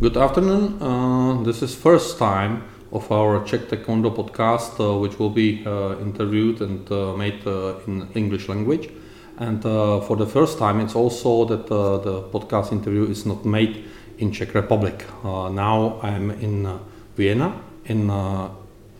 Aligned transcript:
Good 0.00 0.16
afternoon. 0.16 0.82
Uh, 0.82 1.40
this 1.44 1.62
is 1.62 1.72
first 1.72 2.18
time 2.18 2.64
of 2.90 3.12
our 3.12 3.44
Czech 3.44 3.68
Taekwondo 3.68 4.10
podcast, 4.10 4.80
uh, 4.80 4.98
which 4.98 5.20
will 5.20 5.30
be 5.30 5.62
uh, 5.64 5.96
interviewed 6.00 6.60
and 6.62 6.90
uh, 6.90 7.16
made 7.16 7.46
uh, 7.46 7.76
in 7.86 8.08
English 8.16 8.48
language. 8.48 8.90
And 9.38 9.64
uh, 9.64 10.00
for 10.00 10.16
the 10.16 10.26
first 10.26 10.58
time, 10.58 10.80
it's 10.80 10.96
also 10.96 11.44
that 11.44 11.68
the 11.68 12.22
podcast 12.32 12.72
interview 12.72 13.04
is 13.04 13.24
not 13.24 13.44
made 13.44 13.84
in 14.18 14.32
Czech 14.32 14.54
Republic. 14.54 15.04
now 15.22 16.00
I'm 16.02 16.32
in 16.32 16.80
Vienna 17.16 17.54
in 17.84 18.10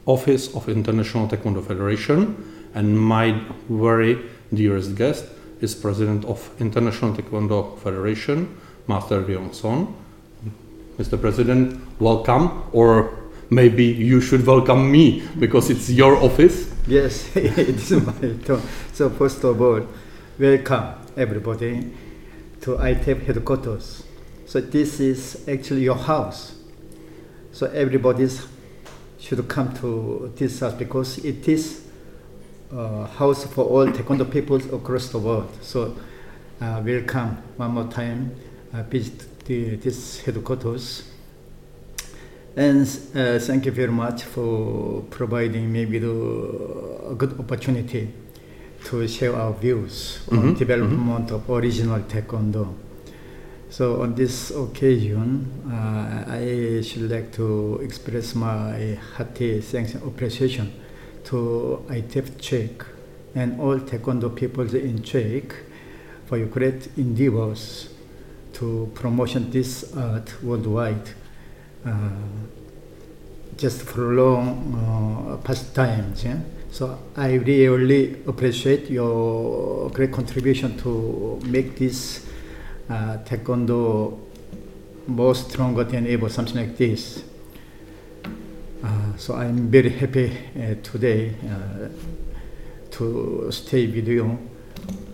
office 0.06 0.54
of 0.54 0.68
International 0.68 1.26
Taekwondo 1.26 1.66
Federation, 1.66 2.36
and 2.72 2.96
my 2.96 3.42
very 3.68 4.16
dearest 4.54 4.94
guest 4.94 5.24
is 5.60 5.74
president 5.74 6.24
of 6.24 6.48
International 6.60 7.12
Taekwondo 7.12 7.76
Federation, 7.80 8.56
Master 8.86 9.20
Ri 9.22 9.34
Yong 9.34 9.52
Son. 9.52 10.03
Mr. 10.98 11.20
President, 11.20 11.80
welcome, 12.00 12.62
or 12.70 13.18
maybe 13.50 13.84
you 13.84 14.20
should 14.20 14.46
welcome 14.46 14.92
me 14.92 15.24
because 15.40 15.68
it's 15.68 15.90
your 15.90 16.16
office. 16.16 16.72
Yes, 16.86 17.28
it's 17.36 17.90
my 17.90 18.12
turn. 18.44 18.62
So 18.92 19.10
first 19.10 19.42
of 19.42 19.60
all, 19.60 19.88
welcome 20.38 20.94
everybody 21.16 21.90
to 22.60 22.76
ITF 22.76 23.26
headquarters. 23.26 24.04
So 24.46 24.60
this 24.60 25.00
is 25.00 25.48
actually 25.48 25.82
your 25.82 25.96
house. 25.96 26.54
So 27.50 27.66
everybody 27.66 28.28
should 29.18 29.48
come 29.48 29.74
to 29.78 30.32
this 30.36 30.60
house 30.60 30.74
because 30.74 31.18
it 31.24 31.48
is 31.48 31.82
uh, 32.72 33.06
house 33.06 33.44
for 33.46 33.64
all 33.64 33.86
Taekwondo 33.88 34.30
peoples 34.30 34.66
across 34.72 35.08
the 35.08 35.18
world. 35.18 35.50
So 35.60 35.96
uh, 36.60 36.80
welcome 36.84 37.42
one 37.56 37.72
more 37.72 37.88
time, 37.90 38.36
uh, 38.72 38.84
visit 38.84 39.33
the, 39.44 39.76
this 39.76 40.20
headquarters. 40.20 41.10
And 42.56 42.86
uh, 43.14 43.38
thank 43.40 43.66
you 43.66 43.72
very 43.72 43.90
much 43.90 44.22
for 44.22 45.02
providing 45.10 45.72
me 45.72 45.86
with 45.86 46.04
a 46.04 47.14
good 47.16 47.38
opportunity 47.38 48.12
to 48.84 49.08
share 49.08 49.34
our 49.34 49.52
views 49.52 50.20
mm-hmm. 50.26 50.38
on 50.38 50.54
development 50.54 51.26
mm-hmm. 51.26 51.34
of 51.34 51.50
original 51.50 52.00
Taekwondo. 52.00 52.74
So 53.70 54.02
on 54.02 54.14
this 54.14 54.52
occasion, 54.52 55.50
uh, 55.68 56.30
I 56.30 56.80
should 56.82 57.10
like 57.10 57.32
to 57.32 57.80
express 57.82 58.36
my 58.36 58.98
hearty 59.16 59.60
thanks 59.60 59.94
and 59.94 60.06
appreciation 60.06 60.72
to 61.24 61.84
ITF 61.88 62.38
Czech 62.40 62.86
and 63.34 63.60
all 63.60 63.80
Taekwondo 63.80 64.34
people 64.34 64.72
in 64.76 65.02
Czech 65.02 65.56
for 66.26 66.38
your 66.38 66.46
great 66.46 66.88
endeavors 66.96 67.88
to 68.54 68.90
promotion 68.94 69.50
this 69.50 69.94
art 69.96 70.42
worldwide. 70.42 71.10
Uh, 71.84 72.10
just 73.56 73.82
for 73.82 74.14
long 74.14 74.74
uh, 74.74 75.36
past 75.38 75.74
times. 75.74 76.24
Yeah? 76.24 76.38
So 76.70 76.98
I 77.16 77.34
really 77.34 78.22
appreciate 78.26 78.90
your 78.90 79.90
great 79.90 80.12
contribution 80.12 80.76
to 80.78 81.40
make 81.44 81.78
this 81.78 82.26
uh, 82.90 83.18
taekwondo 83.24 84.18
more 85.06 85.34
stronger 85.34 85.84
than 85.84 86.06
ever, 86.06 86.28
something 86.28 86.56
like 86.56 86.76
this. 86.76 87.22
Uh, 88.82 89.16
so 89.16 89.34
I'm 89.34 89.70
very 89.70 89.90
happy 89.90 90.36
uh, 90.56 90.74
today 90.82 91.34
uh, 91.48 91.88
to 92.92 93.48
stay 93.50 93.86
with 93.86 94.08
you. 94.08 94.38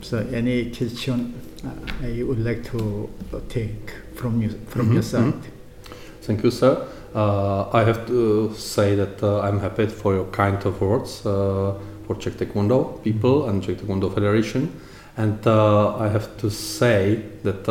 So 0.01 0.19
any 0.33 0.71
question 0.71 1.35
I 1.65 2.23
would 2.23 2.45
like 2.45 2.65
to 2.73 3.09
take 3.49 3.93
from 4.15 4.43
you 4.43 4.51
from 4.67 4.87
mm-hmm. 4.87 4.95
your 4.95 5.03
side. 5.03 5.35
Mm-hmm. 5.35 6.23
Thank 6.23 6.43
you, 6.43 6.51
sir. 6.51 6.87
Uh, 7.15 7.69
I 7.73 7.85
have 7.85 8.07
to 8.07 8.55
say 8.55 8.95
that 8.95 9.23
uh, 9.23 9.41
I'm 9.41 9.59
happy 9.61 9.87
for 9.87 10.15
your 10.15 10.27
kind 10.27 10.65
of 10.65 10.81
words 10.81 11.21
for 11.21 12.17
Czech 12.19 12.35
Taekwondo 12.35 13.03
people 13.03 13.49
and 13.49 13.63
Czech 13.63 13.79
Taekwondo 13.79 14.13
Federation. 14.13 14.69
And 15.17 15.47
I 15.47 16.09
have 16.09 16.37
to 16.39 16.51
say 16.51 17.23
that 17.43 17.67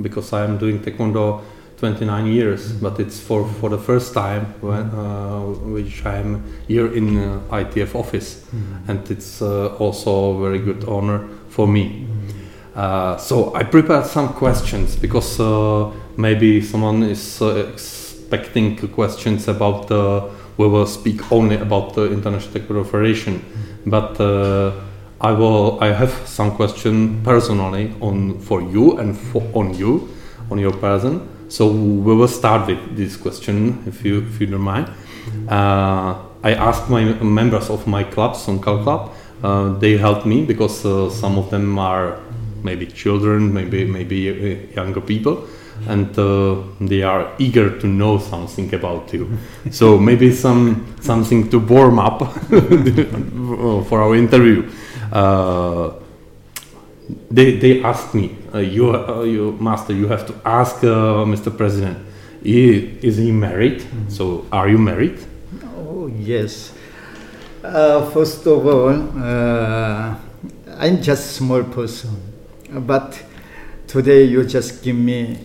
because 0.00 0.32
I 0.32 0.44
am 0.44 0.58
doing 0.58 0.80
Taekwondo 0.80 1.42
29 1.78 2.26
years, 2.26 2.72
mm-hmm. 2.72 2.82
but 2.82 3.00
it's 3.00 3.20
for, 3.20 3.46
for 3.60 3.68
the 3.68 3.78
first 3.78 4.14
time 4.14 4.54
when 4.60 4.90
uh, 4.90 5.40
which 5.72 6.04
I'm 6.06 6.42
here 6.66 6.92
in 6.92 7.18
uh, 7.18 7.40
ITF 7.50 7.94
office, 7.94 8.36
mm-hmm. 8.36 8.90
and 8.90 9.10
it's 9.10 9.42
uh, 9.42 9.74
also 9.78 10.36
a 10.36 10.40
very 10.40 10.58
good 10.58 10.84
honor 10.88 11.28
for 11.48 11.66
me. 11.66 12.06
Uh, 12.76 13.16
so 13.16 13.54
I 13.54 13.62
prepared 13.62 14.06
some 14.06 14.28
questions 14.34 14.96
because 14.96 15.40
uh, 15.40 15.90
maybe 16.16 16.60
someone 16.60 17.02
is 17.02 17.40
uh, 17.40 17.70
expecting 17.72 18.76
questions 18.88 19.48
about. 19.48 19.90
We 20.58 20.68
will 20.68 20.86
speak 20.86 21.30
only 21.30 21.56
about 21.56 21.94
the 21.94 22.12
International 22.12 22.84
Federation, 22.84 23.40
mm-hmm. 23.40 23.90
but. 23.90 24.82
I 25.18 25.32
will. 25.32 25.78
I 25.80 25.92
have 25.92 26.12
some 26.26 26.54
question 26.56 27.22
personally 27.22 27.94
on 28.02 28.38
for 28.38 28.60
you 28.60 28.98
and 28.98 29.16
for, 29.16 29.42
on 29.54 29.72
you, 29.72 30.10
on 30.50 30.58
your 30.58 30.72
person. 30.72 31.26
So 31.48 31.70
we 31.70 32.14
will 32.14 32.28
start 32.28 32.66
with 32.66 32.96
this 32.96 33.16
question, 33.16 33.82
if 33.86 34.04
you 34.04 34.18
if 34.18 34.40
you 34.40 34.46
don't 34.46 34.60
mind. 34.60 34.90
Uh, 35.48 36.16
I 36.42 36.52
asked 36.54 36.90
my 36.90 37.04
members 37.22 37.70
of 37.70 37.86
my 37.86 38.04
club, 38.04 38.34
Sonkal 38.34 38.82
Club. 38.82 39.10
Uh, 39.42 39.78
they 39.78 39.96
helped 39.96 40.26
me 40.26 40.44
because 40.44 40.84
uh, 40.84 41.08
some 41.10 41.38
of 41.38 41.50
them 41.50 41.78
are 41.78 42.18
maybe 42.62 42.86
children, 42.86 43.52
maybe 43.52 43.84
maybe 43.84 44.30
uh, 44.30 44.74
younger 44.74 45.00
people, 45.00 45.46
and 45.88 46.18
uh, 46.18 46.56
they 46.80 47.02
are 47.02 47.32
eager 47.38 47.78
to 47.78 47.86
know 47.86 48.18
something 48.18 48.74
about 48.74 49.12
you. 49.12 49.38
so 49.70 49.98
maybe 49.98 50.32
some 50.32 50.94
something 51.00 51.48
to 51.50 51.58
warm 51.58 51.98
up 51.98 52.20
for 53.88 54.00
our 54.00 54.16
interview. 54.16 54.68
Uh, 55.12 55.92
they, 57.30 57.56
they 57.56 57.82
asked 57.82 58.14
me, 58.14 58.36
uh, 58.52 58.58
you, 58.58 58.90
uh, 58.90 59.22
you, 59.22 59.52
master, 59.60 59.92
you 59.92 60.08
have 60.08 60.26
to 60.26 60.34
ask 60.44 60.82
uh, 60.82 61.24
Mr. 61.24 61.56
President, 61.56 61.98
is 62.42 63.16
he 63.16 63.30
married? 63.30 63.80
Mm-hmm. 63.80 64.08
So, 64.08 64.46
are 64.50 64.68
you 64.68 64.78
married? 64.78 65.18
Oh, 65.76 66.06
yes. 66.06 66.72
First 67.62 68.46
of 68.46 68.66
all, 68.66 68.90
I'm 70.78 71.02
just 71.02 71.34
small 71.34 71.64
person, 71.64 72.25
but 72.80 73.22
today 73.86 74.24
you 74.24 74.44
just 74.44 74.82
give 74.82 74.96
me 74.96 75.38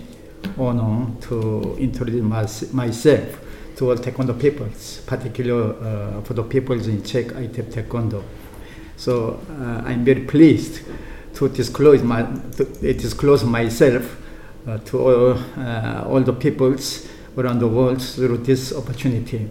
honor 0.58 1.08
to 1.22 1.75
introduce 1.80 2.22
my, 2.22 2.42
myself 2.74 3.40
to 3.75 3.90
all 3.90 3.96
Taekwondo 3.96 4.40
peoples, 4.40 5.02
particularly 5.06 5.75
uh, 5.81 6.22
for 6.22 6.34
the 6.34 6.44
peoples 6.44 6.88
in 6.88 7.03
Czech 7.03 7.28
ITF 7.28 7.74
Taekwondo. 7.74 8.24
So 8.97 9.40
I'm 9.86 10.06
very 10.06 10.22
pleased 10.22 10.81
to 11.36 11.50
disclose 11.50 12.03
my 12.03 12.24
to 12.58 12.94
disclose 12.94 13.44
myself 13.44 14.18
uh, 14.68 14.78
to 14.80 15.00
all, 15.00 15.40
uh, 15.58 16.03
all 16.08 16.22
the 16.22 16.34
peoples 16.34 17.08
around 17.38 17.59
the 17.59 17.68
world 17.68 18.02
through 18.02 18.38
this 18.38 18.74
opportunity. 18.74 19.50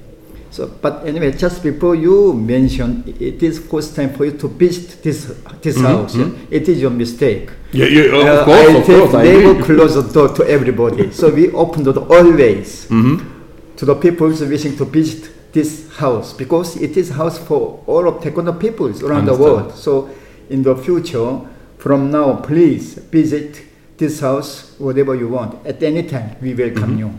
So, 0.51 0.67
but 0.67 1.07
anyway, 1.07 1.33
just 1.33 1.63
before 1.63 1.95
you 1.95 2.33
mentioned, 2.33 3.09
it 3.21 3.43
is 3.43 3.59
first 3.59 3.95
time 3.95 4.13
for 4.15 4.25
you 4.25 4.33
to 4.39 4.49
visit 4.49 5.03
this 5.03 5.27
this 5.63 5.77
mm-hmm, 5.77 5.87
house. 5.87 6.15
Mm-hmm. 6.15 6.53
It 6.53 6.69
is 6.69 6.81
your 6.81 6.91
mistake. 6.91 7.51
Yeah, 7.73 7.87
yeah, 7.87 8.03
of 8.03 8.27
uh, 8.27 8.45
course, 8.45 8.69
I 8.69 8.79
of 8.79 8.87
course. 8.87 9.15
I 9.15 9.23
never 9.25 9.63
close 9.63 9.95
the 9.95 10.03
door 10.13 10.29
to 10.35 10.45
everybody. 10.45 11.13
so 11.13 11.33
we 11.33 11.51
open 11.53 11.85
the 11.85 11.93
door 11.93 12.07
always 12.11 12.87
mm-hmm. 12.87 13.77
to 13.77 13.85
the 13.85 13.95
people 13.95 14.29
wishing 14.29 14.77
to 14.77 14.85
visit 14.85 15.31
this 15.53 15.89
house 15.97 16.33
because 16.33 16.77
it 16.77 16.97
is 16.97 17.11
house 17.11 17.39
for 17.39 17.83
all 17.87 18.09
of 18.09 18.23
Taekwondo 18.23 18.59
peoples 18.59 19.03
around 19.03 19.27
the 19.27 19.37
world. 19.37 19.73
So 19.75 20.11
in 20.49 20.63
the 20.65 20.75
future, 20.77 21.41
from 21.79 22.11
now, 22.11 22.37
please 22.37 22.95
visit 22.95 23.63
this 23.97 24.21
house, 24.21 24.75
whatever 24.79 25.15
you 25.15 25.29
want. 25.29 25.65
At 25.67 25.83
any 25.83 26.03
time, 26.03 26.37
we 26.43 26.55
welcome 26.55 26.99
mm-hmm. 26.99 26.99
you. 26.99 27.15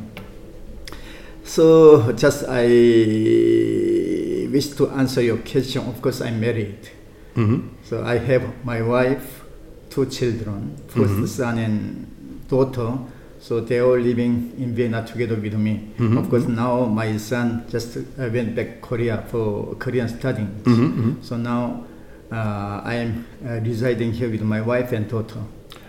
So, 1.44 2.12
just 2.12 2.46
I 2.48 2.66
wish 4.52 4.70
to 4.78 4.90
answer 4.92 5.22
your 5.22 5.38
question. 5.38 5.88
Of 5.88 6.02
course, 6.02 6.22
I'm 6.22 6.40
married. 6.40 6.90
Mm-hmm. 7.36 7.70
So, 7.84 8.04
I 8.04 8.18
have 8.20 8.64
my 8.64 8.82
wife, 8.82 9.41
two 9.92 10.06
children, 10.08 10.76
1st 10.88 11.06
mm-hmm. 11.06 11.26
son 11.26 11.58
and 11.60 12.48
daughter. 12.48 12.98
So, 13.40 13.60
they 13.60 13.80
are 13.80 14.00
living 14.00 14.54
in 14.60 14.76
Vienna 14.76 15.04
together 15.06 15.36
with 15.36 15.56
me. 15.56 15.90
Mm-hmm. 15.98 16.18
Of 16.18 16.30
course, 16.30 16.48
now 16.48 16.86
my 16.86 17.18
son 17.18 17.66
just 17.70 17.98
uh, 17.98 18.02
went 18.18 18.56
back 18.56 18.68
to 18.68 18.88
Korea 18.88 19.24
for 19.30 19.76
Korean 19.76 20.08
studying. 20.08 20.48
Mm-hmm. 20.64 20.86
Mm-hmm. 20.86 21.24
So, 21.24 21.38
now 21.38 21.84
uh, 22.32 22.82
I 22.84 22.94
am 22.96 23.26
uh, 23.44 23.60
residing 23.62 24.14
here 24.14 24.30
with 24.30 24.42
my 24.42 24.62
wife 24.62 24.92
and 24.92 25.10
daughter. 25.10 25.42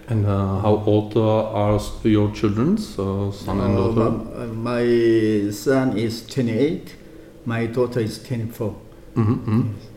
And 0.09 0.27
uh, 0.27 0.59
how 0.61 0.83
old 0.85 1.17
are 1.17 1.79
your 2.05 2.33
children, 2.33 2.79
son 2.79 3.61
and 3.61 3.77
daughter? 3.77 4.47
my 4.49 5.51
son 5.53 5.97
is 5.97 6.27
28, 6.27 6.97
my 7.45 7.67
daughter 7.67 8.01
is 8.01 8.23
24. 8.23 8.75
Mm-hmm, 9.15 9.33
mm-hmm. 9.33 9.73
Yes. 9.77 9.92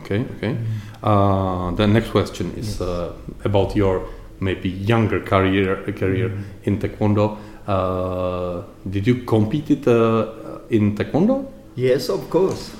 Okay, 0.00 0.24
okay. 0.36 0.56
Uh, 1.02 1.70
the 1.72 1.86
next 1.86 2.10
question 2.10 2.52
is 2.56 2.80
uh, 2.80 3.12
about 3.44 3.76
your 3.76 4.08
maybe 4.40 4.68
younger 4.68 5.20
career 5.20 5.76
career 5.92 6.30
mm-hmm. 6.30 6.64
in 6.64 6.78
taekwondo. 6.78 7.38
Uh, 7.66 8.62
did 8.88 9.06
you 9.06 9.24
compete 9.24 9.86
uh, 9.86 10.60
in 10.70 10.94
taekwondo? 10.94 11.46
Yes, 11.76 12.08
of 12.08 12.28
course. 12.30 12.70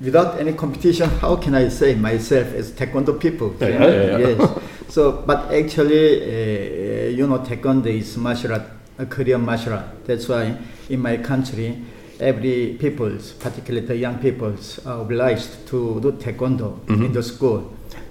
Without 0.00 0.38
any 0.40 0.52
competition, 0.52 1.08
how 1.20 1.36
can 1.36 1.54
I 1.54 1.68
say 1.68 1.94
myself 1.94 2.52
as 2.54 2.72
taekwondo 2.72 3.18
people? 3.18 3.54
Yeah, 3.60 3.68
yeah, 3.68 3.78
yeah, 3.78 4.18
yeah. 4.18 4.28
Yes. 4.28 4.58
So, 4.92 5.22
but 5.26 5.50
actually, 5.50 6.20
uh, 6.20 7.08
you 7.08 7.26
know, 7.26 7.38
taekwondo 7.38 7.86
is 7.86 8.14
martial 8.18 8.52
art, 8.52 8.64
a 8.98 9.06
Korean 9.06 9.40
martial 9.40 9.72
art. 9.72 10.04
That's 10.04 10.28
why 10.28 10.58
in 10.90 11.00
my 11.00 11.16
country, 11.16 11.82
every 12.22 12.76
peoples, 12.78 13.32
particularly 13.32 13.86
the 13.86 13.96
young 13.96 14.18
peoples, 14.18 14.78
are 14.86 15.00
obliged 15.02 15.66
to 15.66 16.00
do 16.00 16.12
taekwondo 16.12 16.78
Mhm. 16.86 17.04
in 17.06 17.12
the 17.12 17.22
school. 17.22 17.62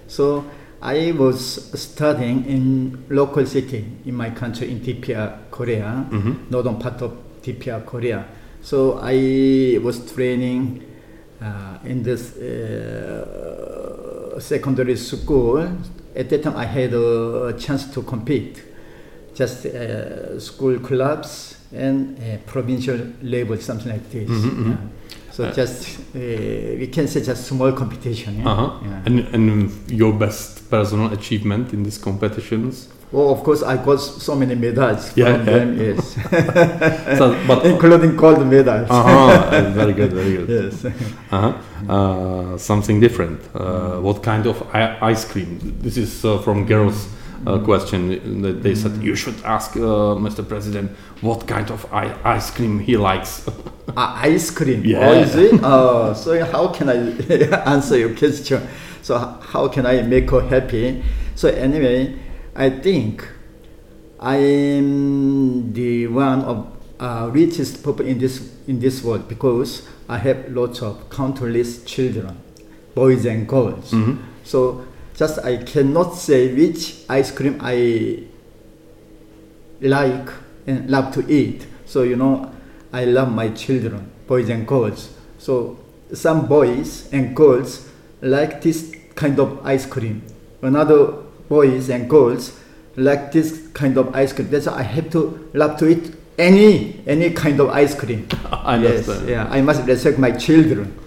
So 0.08 0.44
I 0.82 1.14
was 1.18 1.40
studying 1.76 2.46
in 2.48 2.98
local 3.10 3.46
city 3.46 3.86
in 4.06 4.16
my 4.16 4.30
country 4.32 4.70
in 4.72 4.80
DPR, 4.80 5.34
Korea, 5.52 6.06
Mhm. 6.12 6.36
northern 6.50 6.76
part 6.80 7.02
of 7.02 7.12
DPR, 7.44 7.82
Korea. 7.86 8.26
So 8.62 9.00
I 9.02 9.80
was 9.84 10.00
training 10.14 10.82
uh, 11.42 11.80
in 11.90 12.04
this 12.04 12.38
uh, 12.38 14.40
secondary 14.40 14.96
school. 14.96 15.68
At 16.16 16.30
that 16.30 16.44
time, 16.44 16.56
I 16.56 16.66
had 16.66 16.94
a 16.94 17.54
chance 17.58 17.86
to 17.94 18.02
compete, 18.04 18.62
just 19.34 19.66
uh, 19.66 20.40
school 20.40 20.78
clubs 20.80 21.56
and 21.74 22.18
uh, 22.20 22.38
provincial 22.46 23.00
level, 23.24 23.58
something 23.58 23.92
like 23.92 24.10
this. 24.12 24.30
Mhm, 24.30 24.52
mhm. 24.52 24.70
Yeah. 24.70 24.78
So 25.32 25.44
Uh, 25.46 25.54
just 25.54 26.00
uh, 26.16 26.20
we 26.80 26.88
can 26.92 27.08
say 27.08 27.22
just 27.22 27.46
small 27.48 27.72
competition. 27.72 28.40
Yeah? 28.40 28.50
Uh-huh. 28.52 28.70
Yeah. 28.84 29.02
And, 29.06 29.20
and 29.34 29.72
your 29.90 30.14
best 30.14 30.70
personal 30.70 31.12
achievement 31.14 31.74
in 31.74 31.84
these 31.84 31.98
competitions? 31.98 32.88
oh, 33.14 33.30
of 33.36 33.44
course, 33.44 33.62
I 33.62 33.76
got 33.76 34.00
so 34.00 34.36
many 34.36 34.56
medals 34.56 35.12
Yeah, 35.18 35.36
from 35.36 35.46
them. 35.46 35.78
Yes, 35.80 36.16
So, 37.18 37.36
but 37.48 37.66
including 37.72 38.16
gold 38.16 38.46
medals. 38.48 38.90
uh-huh, 38.90 39.70
very 39.80 39.94
good, 39.94 40.14
very 40.14 40.38
good. 40.38 40.50
yes. 40.50 40.86
Uh-huh. 41.32 41.54
Uh, 41.90 42.58
something 42.58 43.00
different. 43.02 43.40
Uh, 43.54 44.00
what 44.00 44.24
kind 44.24 44.46
of 44.48 44.64
I- 44.74 44.98
ice 45.12 45.26
cream? 45.26 45.60
This 45.82 45.98
is 45.98 46.24
uh, 46.24 46.38
from 46.40 46.66
girls' 46.66 47.08
uh, 47.48 47.60
question. 47.60 48.42
That 48.42 48.64
they 48.64 48.76
said 48.76 49.02
you 49.04 49.16
should 49.16 49.42
ask 49.44 49.76
uh, 49.76 50.16
Mr. 50.20 50.48
President 50.48 50.92
what 51.22 51.48
kind 51.48 51.70
of 51.72 51.86
I- 51.94 52.16
ice 52.24 52.52
cream 52.52 52.80
he 52.80 52.98
likes. 52.98 53.48
Uh, 53.98 54.16
ice 54.24 54.50
cream. 54.52 54.86
Yeah. 54.86 55.10
Oh, 55.10 55.14
is 55.20 55.36
it? 55.36 55.60
Oh, 55.64 56.14
so 56.14 56.46
how 56.46 56.70
can 56.70 56.88
I 56.88 56.96
answer 57.74 57.98
your 57.98 58.16
question? 58.16 58.62
So 59.02 59.18
how 59.18 59.68
can 59.68 59.86
I 59.86 60.02
make 60.04 60.30
her 60.32 60.40
happy? 60.40 61.04
So 61.36 61.50
anyway, 61.50 62.16
I 62.56 62.70
think 62.70 63.28
I 64.18 64.38
am 64.38 65.74
the 65.74 66.08
one 66.08 66.42
of 66.44 66.68
uh, 67.02 67.30
richest 67.34 67.84
people 67.84 68.06
in 68.06 68.18
this 68.20 68.50
in 68.68 68.80
this 68.80 69.04
world 69.04 69.28
because 69.28 69.86
I 70.08 70.18
have 70.20 70.50
lots 70.52 70.82
of 70.82 71.10
countless 71.10 71.84
children, 71.84 72.38
boys 72.96 73.26
and 73.26 73.46
girls. 73.48 73.92
Mhm. 73.92 74.20
So 74.46 74.86
just 75.22 75.38
I 75.46 75.58
cannot 75.58 76.16
say 76.16 76.52
which 76.52 77.06
ice 77.08 77.30
cream 77.30 77.60
I 77.62 78.24
like 79.80 80.30
and 80.66 80.90
love 80.90 81.14
to 81.14 81.22
eat. 81.32 81.68
So 81.86 82.02
you 82.02 82.16
know, 82.16 82.52
I 82.92 83.06
love 83.06 83.32
my 83.32 83.50
children, 83.50 84.12
boys 84.26 84.50
and 84.50 84.66
girls. 84.68 85.14
So 85.38 85.78
some 86.12 86.48
boys 86.48 87.08
and 87.14 87.36
girls 87.36 87.88
like 88.22 88.64
this 88.64 88.96
kind 89.14 89.38
of 89.40 89.64
ice 89.64 89.86
cream. 89.86 90.24
Another 90.64 91.06
boys 91.48 91.92
and 91.92 92.10
girls 92.10 92.60
like 92.96 93.32
this 93.32 93.68
kind 93.74 93.98
of 94.00 94.16
ice 94.16 94.34
cream. 94.34 94.50
That's 94.50 94.66
why 94.66 94.80
I 94.80 94.82
have 94.82 95.12
to 95.12 95.52
love 95.54 95.78
to 95.82 95.88
eat 95.88 96.16
any 96.40 97.00
any 97.06 97.30
kind 97.30 97.60
of 97.60 97.70
ice 97.70 97.94
cream. 97.94 98.28
I 98.52 98.78
yes, 98.78 99.08
understand. 99.08 99.30
yeah. 99.30 99.48
I 99.52 99.62
must 99.62 99.86
respect 99.86 100.18
my 100.18 100.32
children. 100.32 100.98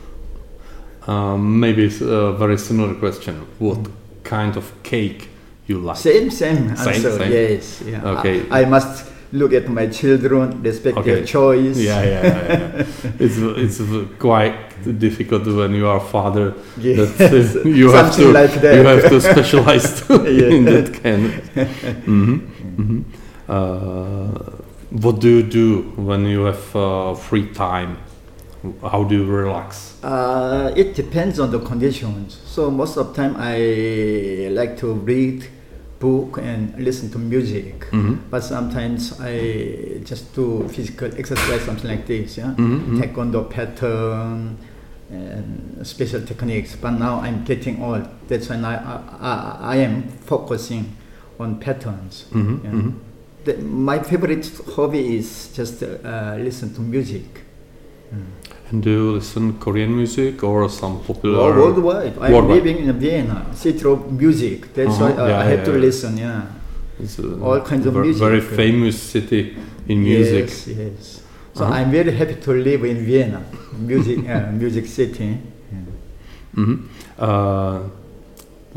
Um, 1.08 1.58
maybe 1.58 1.84
it's 1.87 2.00
a 2.00 2.32
very 2.32 2.56
similar 2.56 2.94
question. 2.94 3.44
What 3.58 4.03
kind 4.25 4.56
of 4.56 4.73
cake 4.82 5.29
you 5.67 5.79
like? 5.79 5.97
Same, 5.97 6.31
same 6.31 6.76
Same, 6.76 6.88
answer. 6.88 7.19
same. 7.19 7.32
Yes, 7.32 7.82
yeah. 7.87 8.05
Okay. 8.19 8.49
I, 8.50 8.62
I 8.62 8.65
must 8.65 9.11
look 9.32 9.53
at 9.53 9.69
my 9.69 9.87
children, 9.88 10.62
respect 10.62 10.97
Okay. 10.99 11.15
their 11.15 11.25
choice. 11.25 11.79
Yeah, 11.79 12.03
yeah, 12.03 12.23
yeah. 12.23 12.76
yeah. 12.76 12.87
it's 13.19 13.38
it's 13.38 13.81
quite 14.19 14.55
difficult 14.99 15.47
when 15.47 15.75
you 15.75 15.87
are 15.88 16.00
father. 16.00 16.55
Yes. 16.79 17.17
that, 17.19 17.32
uh, 17.32 17.69
you 17.81 17.91
have 17.91 18.12
Something 18.15 18.32
to 18.32 18.41
like 18.41 18.55
that. 18.61 18.75
you 18.75 18.85
have 18.85 19.09
to 19.11 19.21
specialize 19.21 20.11
in 20.11 20.65
that 20.65 20.88
kind. 21.03 21.31
hmm 22.05 22.37
hmm 22.76 23.00
Uh, 23.49 24.31
what 25.03 25.21
do 25.21 25.29
you 25.29 25.43
do 25.43 25.82
when 25.97 26.25
you 26.26 26.44
have 26.44 26.76
uh, 26.76 27.15
free 27.15 27.47
time? 27.53 27.97
How 28.82 29.05
do 29.05 29.14
you 29.14 29.25
relax? 29.25 30.02
Uh, 30.02 30.72
it 30.76 30.94
depends 30.94 31.38
on 31.40 31.50
the 31.50 31.58
conditions. 31.61 32.40
So 32.46 32.70
most 32.70 32.96
of 32.96 33.08
the 33.08 33.14
time 33.14 33.37
I 33.38 34.49
like 34.52 34.76
to 34.78 34.93
read 34.94 35.46
book 36.00 36.38
and 36.43 36.75
listen 36.78 37.11
to 37.11 37.19
music. 37.19 37.87
Mhm. 37.90 38.19
But 38.31 38.43
sometimes 38.44 39.19
I 39.20 40.00
just 40.05 40.34
do 40.34 40.69
physical 40.69 41.08
exercise, 41.16 41.62
something 41.62 41.88
like 41.90 42.06
this. 42.06 42.37
Yeah, 42.38 42.55
Mhm, 42.56 42.81
mhm. 42.81 42.99
taekwondo 43.00 43.49
pattern 43.49 44.56
and 45.11 45.87
special 45.87 46.20
techniques. 46.22 46.76
But 46.76 46.93
now 46.99 47.20
I'm 47.20 47.44
getting 47.44 47.82
old. 47.82 48.06
That's 48.28 48.49
when 48.49 48.64
I 48.64 48.75
I, 48.75 49.75
I, 49.75 49.76
am 49.76 50.02
focusing 50.26 50.84
on 51.38 51.58
patterns. 51.61 52.25
Mhm, 52.32 52.61
Yeah. 52.64 52.70
mhm. 52.70 52.93
The, 53.44 53.56
my 53.58 53.99
favorite 53.99 54.50
hobby 54.75 55.16
is 55.19 55.49
just 55.55 55.82
uh, 55.82 56.37
listen 56.38 56.72
to 56.75 56.81
music. 56.81 57.43
And 58.70 58.82
do 58.82 58.90
you 58.90 59.12
listen 59.12 59.58
Korean 59.58 59.94
music 59.96 60.43
or 60.43 60.69
some 60.69 61.00
popular? 61.05 61.38
Oh, 61.38 61.52
worldwide. 61.55 62.16
I'm 62.19 62.32
Worldwide. 62.32 62.56
living 62.64 62.78
in 62.88 62.99
Vienna, 62.99 63.46
city 63.55 63.84
of 63.88 64.11
music. 64.12 64.72
That's 64.75 64.90
Uh-huh. 64.99 65.12
why 65.14 65.22
uh, 65.22 65.28
Yeah, 65.28 65.40
I 65.40 65.44
have 65.44 65.58
yeah, 65.61 65.64
to 65.64 65.72
yeah. 65.72 65.78
listen. 65.87 66.16
Yeah. 66.19 66.43
It's 66.99 67.19
all 67.19 67.61
kinds 67.61 67.87
of 67.87 67.94
music. 67.94 68.20
Very 68.20 68.40
famous 68.40 68.96
city 69.02 69.56
in 69.88 70.02
music. 70.02 70.49
Yes, 70.49 70.66
yes. 70.66 71.20
So 71.55 71.64
Uh-huh. 71.64 71.75
I'm 71.75 71.90
very 71.90 72.12
happy 72.12 72.34
to 72.46 72.50
live 72.52 72.84
in 72.84 73.05
Vienna, 73.05 73.40
music, 73.78 74.19
uh, 74.28 74.50
music 74.62 74.87
city. 74.87 75.38
hmm 76.55 76.75
Uh, 77.19 77.81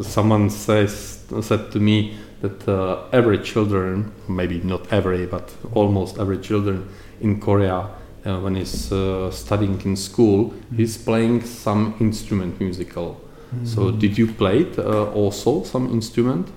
someone 0.01 0.49
says 0.49 1.19
said 1.41 1.71
to 1.71 1.79
me 1.79 2.13
that 2.41 2.67
uh, 2.67 3.01
every 3.11 3.39
children, 3.39 4.11
maybe 4.27 4.61
not 4.63 4.81
every, 4.91 5.25
but 5.25 5.49
almost 5.73 6.19
every 6.19 6.37
children 6.37 6.83
in 7.21 7.39
Korea, 7.39 7.89
uh, 8.27 8.39
when 8.39 8.55
he's 8.55 8.91
uh, 8.91 9.31
studying 9.31 9.81
in 9.85 9.95
school, 9.95 10.53
he's 10.75 10.97
playing 10.97 11.41
some 11.45 11.93
instrument 11.99 12.59
musical. 12.59 13.15
So 13.63 13.91
did 13.91 14.17
you 14.17 14.27
play 14.27 14.59
it, 14.59 14.77
uh, 14.77 15.11
also 15.13 15.63
some 15.63 15.89
instrument? 15.93 16.47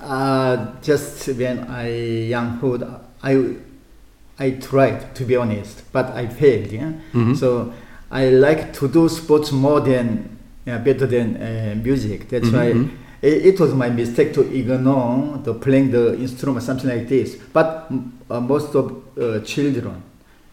Uh, 0.00 0.56
just 0.82 1.26
when 1.28 1.58
I 1.68 1.88
younghood, 2.28 2.82
I 3.22 3.56
I 4.38 4.50
tried 4.60 5.14
to 5.14 5.24
be 5.24 5.36
honest, 5.36 5.82
but 5.92 6.06
I 6.14 6.26
failed. 6.28 6.70
Yeah. 6.70 6.92
Mhm. 7.12 7.34
So 7.36 7.72
I 8.10 8.28
like 8.30 8.72
to 8.74 8.88
do 8.88 9.08
sports 9.08 9.52
more 9.52 9.80
than 9.80 10.36
yeah, 10.66 10.78
better 10.78 11.06
than 11.06 11.36
uh, 11.36 11.74
music. 11.82 12.28
That's 12.28 12.48
Mhm, 12.48 12.54
why 12.54 12.66
it, 13.22 13.46
it 13.54 13.60
was 13.60 13.72
my 13.74 13.88
mistake 13.90 14.32
to 14.34 14.42
ignore 14.42 15.40
the 15.42 15.54
playing 15.54 15.90
the 15.90 16.14
instrument, 16.20 16.62
something 16.62 16.90
like 16.90 17.08
this. 17.08 17.36
But 17.52 17.90
mm, 17.90 18.10
uh, 18.30 18.40
most 18.40 18.74
of 18.76 18.84
uh, 19.18 19.40
children, 19.40 20.02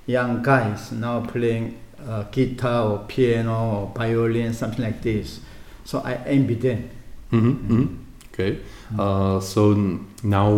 young 0.08 0.42
guys, 0.44 0.92
now 0.92 1.22
playing 1.26 1.78
uh, 2.08 2.24
guitar 2.32 2.92
or 2.92 3.00
piano 3.08 3.56
or 3.76 3.92
violin, 3.96 4.54
something 4.54 4.84
like 4.84 5.02
this. 5.02 5.40
So 5.84 6.00
I 6.00 6.14
envy 6.26 6.56
them. 6.56 6.90
hmm 7.30 7.88
Okay. 8.34 8.60
Uh, 9.00 9.40
so 9.40 9.72
n- 9.72 10.06
now 10.24 10.50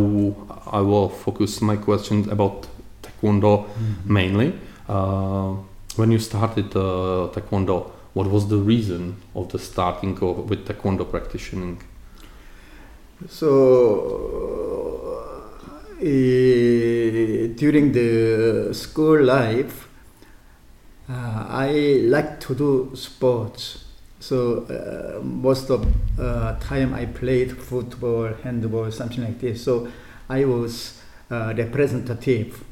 I 0.72 0.82
will 0.82 1.10
focus 1.10 1.62
my 1.62 1.78
questions 1.78 2.28
about 2.28 2.68
taekwondo 3.04 3.68
mainly. 4.06 4.54
Uh, 4.90 5.56
when 5.96 6.12
you 6.12 6.20
started 6.20 6.76
uh, 6.76 7.30
taekwondo, 7.34 7.92
what 8.14 8.28
was 8.28 8.48
the 8.48 8.58
reason 8.58 9.16
of 9.36 9.50
the 9.52 9.60
starting 9.60 10.18
of, 10.22 10.50
with 10.50 10.66
taekwondo 10.68 11.06
practicing? 11.10 11.78
So 13.30 14.87
during 16.00 17.92
the 17.92 18.70
school 18.74 19.24
life, 19.24 19.88
uh, 21.10 21.46
I 21.50 22.02
like 22.04 22.40
to 22.42 22.56
do 22.56 22.92
sports. 22.96 23.86
So 24.20 24.64
uh, 24.66 25.22
most 25.24 25.70
of 25.70 25.88
uh, 26.20 26.60
time 26.60 26.94
I 26.94 27.06
played 27.06 27.58
football, 27.58 28.34
handball, 28.44 28.92
something 28.92 29.24
like 29.24 29.40
this. 29.40 29.64
So 29.64 29.88
I 30.30 30.44
was 30.46 31.00
uh, 31.32 31.54
representative 31.56 32.64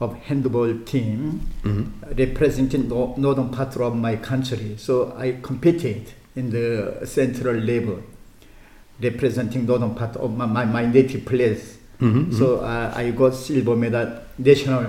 of 0.00 0.14
handball 0.24 0.78
team 0.84 1.40
hmm 1.62 1.82
representing 2.18 2.88
the 2.88 3.14
northern 3.16 3.48
part 3.50 3.76
of 3.76 3.96
my 3.96 4.16
country. 4.16 4.76
So 4.76 5.14
I 5.16 5.38
competed 5.40 6.12
in 6.34 6.50
the 6.50 7.00
central 7.06 7.54
level, 7.54 8.02
representing 9.00 9.66
northern 9.66 9.94
part 9.94 10.16
of 10.16 10.36
my, 10.36 10.46
my, 10.46 10.64
my 10.64 10.84
native 10.84 11.24
place. 11.24 11.78
Mhm, 12.02 12.32
So 12.34 12.56
uh, 12.60 12.92
I 12.96 13.10
got 13.12 13.34
silver 13.34 13.76
medal 13.76 14.08
national 14.38 14.86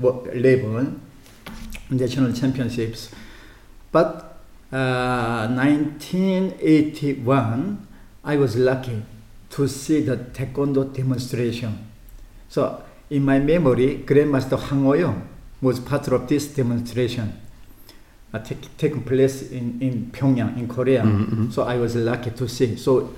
level, 0.00 0.86
national 1.90 2.32
championships. 2.32 3.10
But 3.92 4.38
uh, 4.72 5.46
1981, 5.48 7.86
I 8.24 8.36
was 8.36 8.56
lucky 8.56 9.02
to 9.50 9.68
see 9.68 10.00
the 10.00 10.16
taekwondo 10.16 10.92
demonstration. 10.92 11.78
So 12.48 12.82
in 13.10 13.24
my 13.24 13.38
memory, 13.38 14.02
Grandmaster 14.06 14.58
Hwang 14.58 14.84
Ho-yong 14.84 15.28
was 15.60 15.78
part 15.80 16.08
of 16.08 16.26
this 16.28 16.46
demonstration, 16.48 17.32
uh, 18.32 18.38
take, 18.38 18.76
taking 18.78 19.02
place 19.02 19.42
in, 19.50 19.78
in 19.80 20.10
Pyongyang, 20.12 20.56
in 20.58 20.66
Korea. 20.68 21.02
mhm, 21.02 21.26
mhm. 21.28 21.52
So 21.52 21.62
I 21.64 21.76
was 21.76 21.94
lucky 21.94 22.30
to 22.30 22.48
see. 22.48 22.76
So 22.76 23.12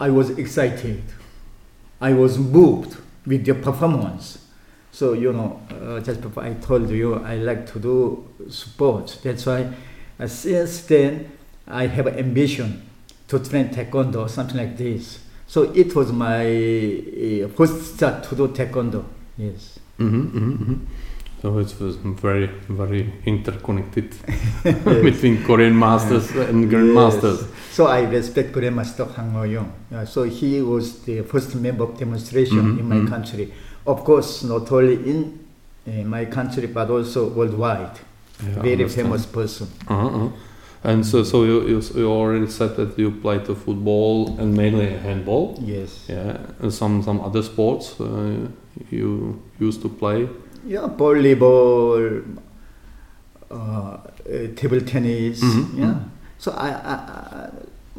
I 0.00 0.10
was 0.10 0.30
excited. 0.30 1.02
I 2.00 2.12
was 2.12 2.38
moved 2.38 2.96
with 3.26 3.44
their 3.44 3.54
performance. 3.54 4.38
So 4.92 5.12
you 5.12 5.32
know, 5.32 5.60
uh, 5.70 6.00
just 6.00 6.20
before 6.20 6.44
I 6.44 6.54
told 6.54 6.88
you, 6.90 7.16
I 7.16 7.36
like 7.36 7.70
to 7.72 7.78
do 7.78 8.28
sports. 8.48 9.16
That's 9.18 9.44
why, 9.46 9.72
uh, 10.18 10.26
since 10.26 10.82
then, 10.82 11.30
I 11.66 11.86
have 11.86 12.06
ambition 12.06 12.82
to 13.28 13.38
train 13.38 13.68
taekwondo, 13.68 14.22
or 14.22 14.28
something 14.28 14.56
like 14.56 14.76
this. 14.76 15.20
So 15.46 15.64
it 15.74 15.94
was 15.94 16.12
my 16.12 16.46
uh, 16.46 17.48
first 17.48 17.96
start 17.96 18.24
to 18.24 18.36
do 18.36 18.48
taekwondo. 18.48 19.04
Yes. 19.36 19.78
Mhm, 19.98 20.30
mhm, 20.32 20.58
mhm. 20.58 20.78
So 21.46 21.58
it 21.60 21.80
was 21.80 21.94
very, 21.96 22.48
very 22.68 23.12
interconnected 23.24 24.12
between 24.64 25.44
Korean 25.44 25.78
masters 25.78 26.28
and 26.32 26.68
grandmasters. 26.68 27.42
Yes. 27.42 27.50
So 27.70 27.86
I 27.86 28.00
respect 28.00 28.52
Grandmaster 28.52 29.06
Hwang 29.06 29.30
Ho-yong. 29.30 29.72
Uh, 29.94 30.04
so 30.04 30.24
he 30.24 30.60
was 30.60 31.02
the 31.04 31.22
first 31.22 31.54
member 31.54 31.84
of 31.84 31.96
demonstration 31.96 32.58
Mhm, 32.58 32.80
in 32.80 32.88
my 32.88 32.96
mhm. 32.96 33.08
country. 33.08 33.52
Of 33.86 34.02
course, 34.02 34.42
not 34.42 34.72
only 34.72 34.94
in 34.94 35.38
uh, 35.86 35.90
my 36.16 36.24
country 36.24 36.66
but 36.66 36.90
also 36.90 37.28
worldwide. 37.28 37.96
Yeah, 38.42 38.62
Very 38.62 38.88
famous 38.88 39.24
person. 39.26 39.68
Uh-huh, 39.86 40.06
uh-huh. 40.08 40.28
And 40.82 41.06
so, 41.06 41.22
so 41.22 41.44
you, 41.44 41.68
you, 41.68 41.80
you 41.94 42.10
already 42.10 42.48
said 42.48 42.74
that 42.76 42.98
you 42.98 43.10
played 43.12 43.44
the 43.44 43.54
football 43.54 44.36
and 44.40 44.52
mainly 44.56 44.88
handball. 44.98 45.54
Yes. 45.62 46.06
Yeah, 46.08 46.38
and 46.60 46.72
some 46.72 47.02
some 47.02 47.20
other 47.20 47.42
sports 47.42 48.00
uh, 48.00 48.48
you 48.90 49.40
used 49.60 49.80
to 49.82 49.88
play. 49.88 50.28
Yeah, 50.66 50.88
volleyball, 50.98 52.22
uh, 53.50 53.54
uh, 53.54 53.98
table 54.56 54.80
tennis. 54.80 55.40
Mhm, 55.42 55.78
Yeah. 55.78 55.84
mhm. 55.86 56.00
So 56.38 56.50
I, 56.52 56.68
I, 56.68 56.94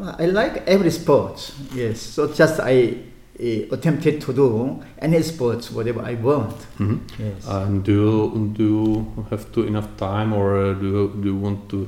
I, 0.01 0.23
I 0.23 0.25
like 0.27 0.63
every 0.67 0.91
sport. 0.91 1.51
Yes. 1.73 1.99
So 2.01 2.27
just 2.27 2.59
I 2.59 2.93
uh, 3.39 3.73
attempted 3.75 4.21
to 4.21 4.33
do 4.33 4.79
any 4.99 5.21
sports, 5.23 5.71
whatever 5.71 6.01
I 6.01 6.15
want. 6.15 6.55
Mhm. 6.79 6.99
Yes. 7.19 7.47
And 7.47 7.83
do 7.83 7.91
you, 7.93 8.53
do 8.57 8.63
you 8.63 9.25
have 9.29 9.51
to 9.53 9.63
enough 9.63 9.87
time, 9.97 10.33
or 10.33 10.57
uh, 10.57 10.73
do 10.73 10.85
you, 10.87 11.13
do 11.21 11.27
you 11.29 11.35
want 11.35 11.69
to 11.69 11.87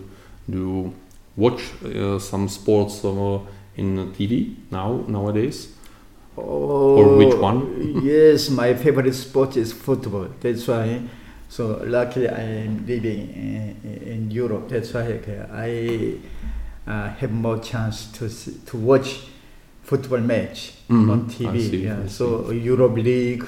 do 0.49 0.93
watch 1.35 1.61
uh, 1.85 2.19
some 2.19 2.47
sports 2.49 3.03
uh, 3.05 3.39
in 3.75 4.11
TV 4.17 4.55
now 4.71 5.03
nowadays? 5.07 5.67
Oh, 6.47 7.17
which 7.17 7.35
one? 7.35 8.01
yes, 8.03 8.49
my 8.49 8.73
favorite 8.73 9.13
sport 9.13 9.57
is 9.57 9.73
football. 9.73 10.27
That's 10.41 10.67
why. 10.67 11.01
So 11.49 11.81
luckily 11.85 12.29
I 12.29 12.41
am 12.41 12.85
living 12.85 13.29
in, 13.33 14.01
in 14.05 14.31
Europe. 14.31 14.69
That's 14.69 14.93
why 14.93 15.19
I 15.51 16.13
uh, 16.87 17.09
have 17.09 17.31
more 17.31 17.57
chance 17.59 18.05
to 18.13 18.29
to 18.67 18.77
watch 18.77 19.21
football 19.83 20.19
match 20.19 20.73
Mhm, 20.89 21.09
on 21.11 21.27
TV. 21.29 21.59
see, 21.69 21.83
yeah. 21.85 22.07
So 22.07 22.51
Europe 22.51 22.95
League, 22.97 23.45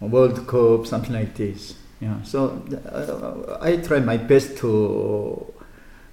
World 0.00 0.46
Cup, 0.46 0.86
something 0.86 1.12
like 1.14 1.34
this. 1.34 1.74
Yeah. 2.00 2.22
So 2.22 2.62
uh, 2.86 3.58
I 3.60 3.76
try 3.76 4.00
my 4.00 4.16
best 4.16 4.56
to 4.58 5.52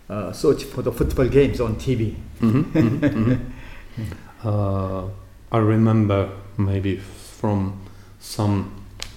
uh, 0.10 0.32
search 0.32 0.64
for 0.66 0.82
the 0.82 0.92
football 0.92 1.28
games 1.28 1.60
on 1.62 1.76
TV. 1.76 2.16
Mhm, 2.42 2.64
mhm, 2.74 3.00
mhm. 3.00 3.40
Uh, 4.44 5.04
I 5.52 5.58
remember 5.58 6.30
maybe 6.58 6.98
from 7.42 7.74
some 8.20 8.72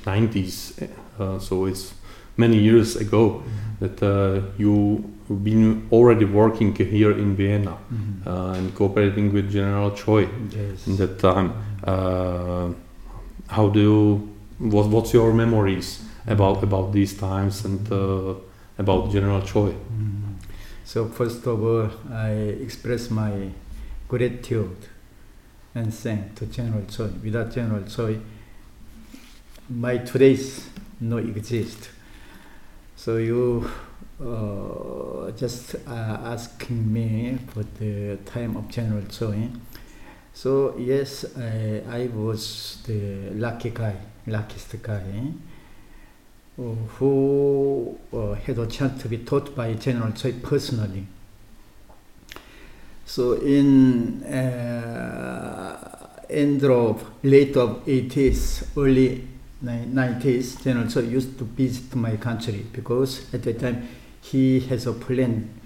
90s, 0.06 0.88
uh, 1.18 1.38
so 1.38 1.66
it's 1.66 1.94
many 2.36 2.56
years 2.58 2.96
ago 2.96 3.42
that 3.80 4.02
uh, 4.02 4.40
you 4.58 5.04
been 5.28 5.88
already 5.90 6.24
working 6.24 6.74
here 6.74 7.12
in 7.12 7.34
Vienna 7.36 7.76
Mhm. 7.90 8.26
uh, 8.26 8.56
and 8.58 8.74
cooperating 8.74 9.32
with 9.32 9.50
General 9.50 9.90
Choi 9.92 10.28
Yes. 10.50 10.86
in 10.86 10.96
that 10.96 11.18
time. 11.18 11.52
Uh, 11.84 12.68
how 13.48 13.68
do 13.68 13.80
you, 13.80 14.28
what, 14.58 14.86
what's 14.88 15.12
your 15.14 15.32
memories 15.32 16.00
about 16.26 16.62
about 16.62 16.92
these 16.92 17.14
times 17.18 17.64
and 17.64 17.80
uh, 17.90 18.34
about 18.78 19.10
General 19.12 19.40
Choi? 19.42 19.70
Mm. 19.72 20.36
So 20.84 21.06
first 21.06 21.46
of 21.46 21.62
all, 21.62 21.88
I 22.12 22.30
express 22.66 23.10
my 23.10 23.32
gratitude 24.08 24.76
and 25.75 25.93
thank 25.93 26.35
to 26.37 26.47
General 26.47 26.85
Choi. 26.87 27.09
Without 27.23 27.52
General 27.52 27.83
Choi, 27.85 28.19
my 29.69 29.99
today's 29.99 30.69
no 31.00 31.17
exist. 31.19 31.91
So 32.97 33.17
you 33.17 33.71
uh, 34.21 35.31
just 35.33 35.75
uh, 35.75 36.19
asking 36.25 36.93
me 36.93 37.38
for 37.49 37.64
the 37.79 38.19
time 38.25 38.57
of 38.57 38.69
General 38.69 39.02
Choi. 39.07 39.49
So 40.35 40.76
yes, 40.79 41.25
I, 41.37 41.83
I 41.88 42.07
was 42.07 42.79
the 42.87 43.31
lucky 43.31 43.71
guy, 43.71 43.97
luckiest 44.26 44.83
guy 44.83 45.02
uh, 46.59 46.62
who 46.62 47.99
uh, 48.12 48.35
had 48.35 48.59
a 48.59 48.67
chance 48.67 49.02
to 49.02 49.09
be 49.09 49.19
taught 49.19 49.57
by 49.57 49.73
General 49.75 50.12
Choi 50.12 50.33
personally. 50.33 51.07
So 53.04 53.35
in 53.35 54.23
uh, 54.25 56.09
end 56.30 56.64
of 56.64 57.04
late 57.23 57.56
of 57.56 57.85
80s, 57.85 58.68
early 58.76 59.28
90s, 59.64 60.62
General 60.62 60.88
Choi 60.88 61.02
used 61.02 61.38
to 61.38 61.44
visit 61.44 61.94
my 61.94 62.16
country 62.16 62.66
because 62.73 63.32
at 63.35 63.42
that 63.44 63.61
time 63.61 63.88
he 64.21 64.61
has 64.61 64.87
a 64.87 64.92
plan 64.92 65.61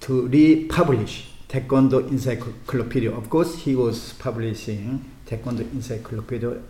to 0.00 0.28
republish 0.28 1.28
Taekwondo 1.48 2.08
Encyclopedia. 2.08 3.12
Of 3.12 3.28
course, 3.28 3.58
he 3.58 3.76
was 3.76 4.14
publishing 4.14 5.04
Taekwondo 5.26 5.60
Encyclopedia 5.72 6.60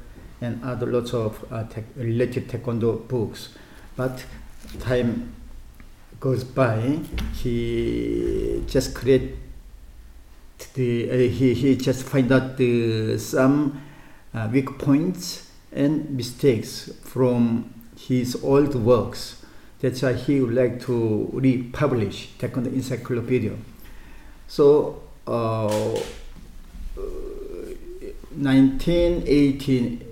and 0.41 0.63
other 0.65 0.87
lots 0.87 1.15
of 1.15 1.45
uh, 1.53 1.65
tech, 1.65 1.85
related 1.97 2.49
Taekwondo 2.49 3.07
books. 3.07 3.51
But 3.97 4.25
time 4.81 5.35
goes 6.19 6.43
by, 6.43 6.99
he 7.35 8.65
just 8.67 8.95
create 8.95 9.37
the 10.75 11.11
uh, 11.11 11.15
he, 11.15 11.55
he 11.55 11.77
just 11.77 12.05
find 12.05 12.31
out 12.33 12.57
the 12.57 13.19
some 13.19 13.83
uh, 14.35 14.49
weak 14.53 14.79
points 14.79 15.51
and 15.73 16.11
mistakes 16.11 16.91
from 17.03 17.73
his 17.99 18.43
old 18.43 18.75
works. 18.75 19.45
That's 19.81 20.03
why 20.03 20.13
he 20.13 20.41
would 20.41 20.55
like 20.55 20.81
to 20.87 21.29
republish 21.33 22.29
Taekwondo 22.39 22.73
Encyclopedia. 22.73 23.57
So, 24.47 25.03
uh, 25.27 25.99
1918, 28.37 30.05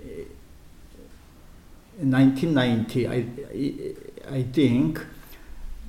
1990, 1.99 3.07
I, 3.07 3.13
I, 3.13 4.35
I 4.35 4.43
think, 4.43 5.05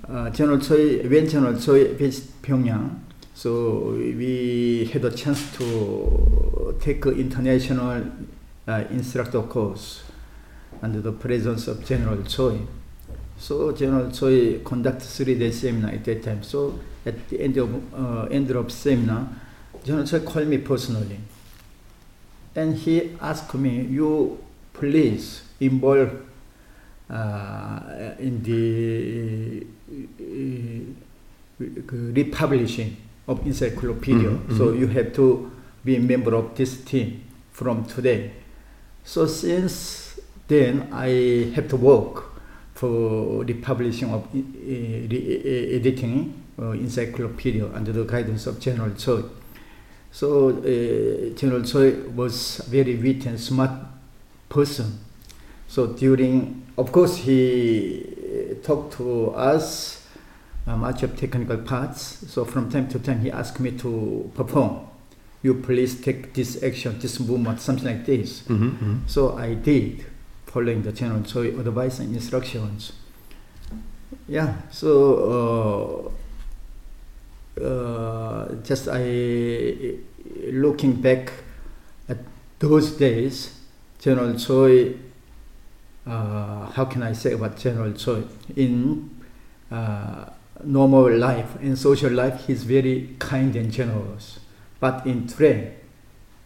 uh, 0.09 0.31
General 0.31 0.59
Choi, 0.61 1.02
when 1.09 1.28
General 1.28 1.59
Choi 1.59 1.95
visited 1.95 2.31
Pyongyang, 2.42 3.00
so 3.35 3.91
we 3.91 4.91
had 4.93 5.05
a 5.05 5.11
chance 5.11 5.57
to 5.57 6.77
take 6.81 7.05
an 7.07 7.19
international 7.19 8.05
uh, 8.69 8.85
instructor 8.91 9.43
course 9.43 10.03
under 10.83 11.01
the 11.01 11.12
presence 11.12 11.69
of 11.69 11.85
General 11.85 12.23
Choi. 12.25 12.61
So 13.39 13.73
General 13.73 14.11
Choi 14.11 14.61
conducted 14.61 15.07
three-day 15.07 15.51
seminar 15.51 15.91
at 15.91 16.05
that 16.05 16.23
time. 16.23 16.43
So 16.43 16.79
at 17.05 17.29
the 17.29 17.41
end 17.41 17.57
of 17.57 17.95
uh, 17.95 18.27
end 18.31 18.51
of 18.51 18.71
seminar, 18.71 19.29
General 19.85 20.07
Choi 20.07 20.21
called 20.21 20.47
me 20.47 20.59
personally, 20.59 21.19
and 22.55 22.77
he 22.77 23.17
asked 23.21 23.55
me, 23.55 23.83
"You 23.83 24.39
please 24.73 25.43
involve 25.59 26.11
uh, 27.11 28.15
in 28.19 28.43
the 28.43 29.67
uh, 29.91 30.35
uh, 31.59 32.12
republishing 32.12 32.97
of 33.33 33.47
encyclopedia. 33.47 34.31
Mhm, 34.31 34.57
So 34.57 34.73
you 34.73 34.87
have 34.89 35.12
to 35.15 35.51
be 35.85 35.97
a 35.97 36.01
member 36.01 36.35
of 36.35 36.55
this 36.55 36.77
team 36.85 37.21
from 37.53 37.85
today." 37.85 38.31
So 39.05 39.27
since 39.27 40.21
then, 40.49 40.89
I 40.93 41.53
have 41.55 41.69
to 41.69 41.77
work 41.77 42.25
for 42.75 43.45
the 43.45 43.55
publishing 43.55 44.11
of 44.11 44.23
uh, 44.23 45.09
the 45.09 45.19
uh, 45.19 45.77
editing 45.79 46.35
uh, 46.59 46.71
encyclopedia 46.73 47.67
under 47.75 47.93
the 47.93 48.05
guidance 48.05 48.47
of 48.47 48.61
General 48.61 48.91
Choi. 48.97 49.23
So 50.12 50.51
uh, 50.51 51.35
General 51.39 51.62
Choi 51.62 51.95
was 52.15 52.61
a 52.61 52.71
very 52.71 52.97
witty 52.97 53.29
and 53.29 53.41
smart 53.41 53.71
person. 54.49 54.99
So 55.69 55.87
during, 55.87 56.62
of 56.77 56.93
course, 56.93 57.17
he 57.17 58.05
talked 58.62 58.97
to 58.99 59.31
us 59.31 59.97
uh, 59.97 60.01
much 60.66 61.02
of 61.02 61.16
technical 61.16 61.59
parts. 61.59 62.25
So 62.31 62.45
from 62.45 62.71
time 62.71 62.88
to 62.88 62.99
time, 62.99 63.21
he 63.21 63.31
asked 63.31 63.61
me 63.61 63.73
to 63.78 64.31
perform. 64.35 64.87
You 65.42 65.54
please 65.54 66.00
take 66.00 66.35
this 66.35 66.62
action, 66.62 66.99
this 67.00 67.19
movement, 67.19 67.61
something 67.61 67.85
like 67.85 68.07
this. 68.07 68.42
Mm-hmm. 68.42 68.69
Mm-hmm. 68.69 68.97
So 69.07 69.37
I 69.37 69.54
did, 69.54 70.07
following 70.47 70.83
the 70.83 70.92
General 70.92 71.23
Choi 71.25 71.49
advice 71.49 71.99
and 71.99 72.14
instructions. 72.14 72.92
Yeah, 74.28 74.54
so 74.71 76.12
uh, 77.59 77.64
uh, 77.64 78.54
just 78.62 78.88
I 78.90 79.97
looking 80.52 81.00
back 81.00 81.33
at 82.09 82.19
those 82.61 82.92
days, 82.92 83.59
General 83.99 84.38
Choi. 84.38 84.95
Uh, 86.07 86.66
how 86.71 86.85
can 86.85 87.02
I 87.02 87.12
say 87.12 87.33
about 87.33 87.57
General 87.59 87.92
Choi 87.92 88.23
in 88.57 89.11
uh, 89.71 90.26
normal 90.64 91.16
life 91.16 91.57
and 91.61 91.78
social 91.78 92.11
life? 92.11 92.47
He's 92.47 92.64
very 92.64 93.14
kind 93.19 93.54
and 93.57 93.73
generous, 93.73 94.40
but 94.81 95.07
in 95.07 95.26
train 95.26 95.73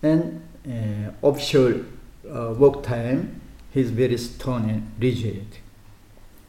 and 0.02 0.42
uh, 0.68 1.26
offshore 1.26 1.84
uh, 2.30 2.54
work 2.56 2.82
time, 2.82 3.40
he's 3.72 3.90
very 3.90 4.18
stern 4.18 4.68
and 4.70 4.92
rigid. 4.98 5.46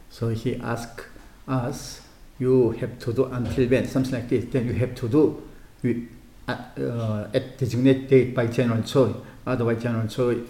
So 0.09 0.29
he 0.29 0.55
asked 0.55 1.05
us, 1.47 2.01
you 2.39 2.71
have 2.71 2.99
to 2.99 3.13
do 3.13 3.25
until 3.25 3.67
when, 3.67 3.87
something 3.87 4.13
like 4.13 4.29
this, 4.29 4.45
then 4.45 4.67
you 4.67 4.73
have 4.73 4.95
to 4.95 5.07
do 5.07 5.43
you, 5.81 6.07
uh, 6.47 6.57
uh, 6.79 7.29
at 7.33 7.57
designated 7.57 8.07
date 8.07 8.35
by 8.35 8.47
General 8.47 8.81
Choi. 8.83 9.13
Otherwise, 9.45 9.81
General 9.81 10.07
Choi 10.07 10.43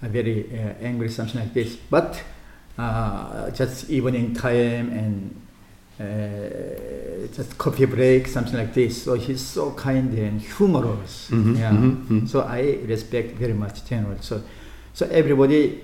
very 0.00 0.48
uh, 0.52 0.74
angry, 0.80 1.10
something 1.10 1.40
like 1.40 1.52
this. 1.54 1.76
But 1.76 2.22
uh, 2.76 3.50
just 3.50 3.90
evening 3.90 4.34
time 4.34 4.90
and 4.90 5.47
uh, 6.00 6.04
just 7.34 7.58
coffee 7.58 7.86
break, 7.86 8.26
something 8.28 8.54
like 8.56 8.72
this. 8.74 9.02
So 9.02 9.14
he's 9.14 9.40
so 9.40 9.72
kind 9.72 10.12
and 10.18 10.40
humorous. 10.40 11.28
Mhm, 11.30 11.58
Yeah. 11.58 11.72
mhm, 11.72 12.06
mhm. 12.08 12.28
So 12.28 12.40
I 12.42 12.78
respect 12.86 13.36
very 13.36 13.54
much 13.54 13.84
General. 13.88 14.16
So, 14.20 14.42
so 14.94 15.06
everybody 15.10 15.80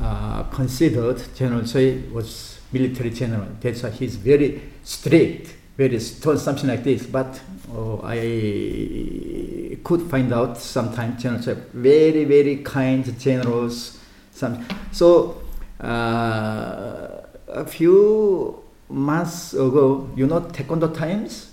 uh, 0.00 0.42
considered 0.44 1.20
General 1.36 1.62
Choi 1.64 2.02
was 2.12 2.58
military 2.72 3.10
general. 3.10 3.48
That's 3.60 3.82
why 3.82 3.90
he's 3.90 4.16
very 4.16 4.60
strict, 4.82 5.54
very 5.76 5.98
stern, 6.00 6.38
something 6.38 6.68
like 6.68 6.82
this. 6.84 7.04
But 7.06 7.40
oh, 7.74 8.00
I 8.04 9.76
could 9.84 10.02
find 10.10 10.32
out 10.32 10.56
sometimes 10.58 11.22
General 11.22 11.42
Choi 11.42 11.54
very, 11.74 12.24
very 12.24 12.56
kind, 12.56 13.04
generous. 13.18 13.98
Some 14.32 14.64
so 14.92 15.42
uh, 15.82 17.08
a 17.48 17.64
few 17.66 18.62
months 18.90 19.52
ago, 19.54 20.08
you 20.16 20.26
know, 20.26 20.40
Taekwondo 20.40 20.92
Times, 20.94 21.46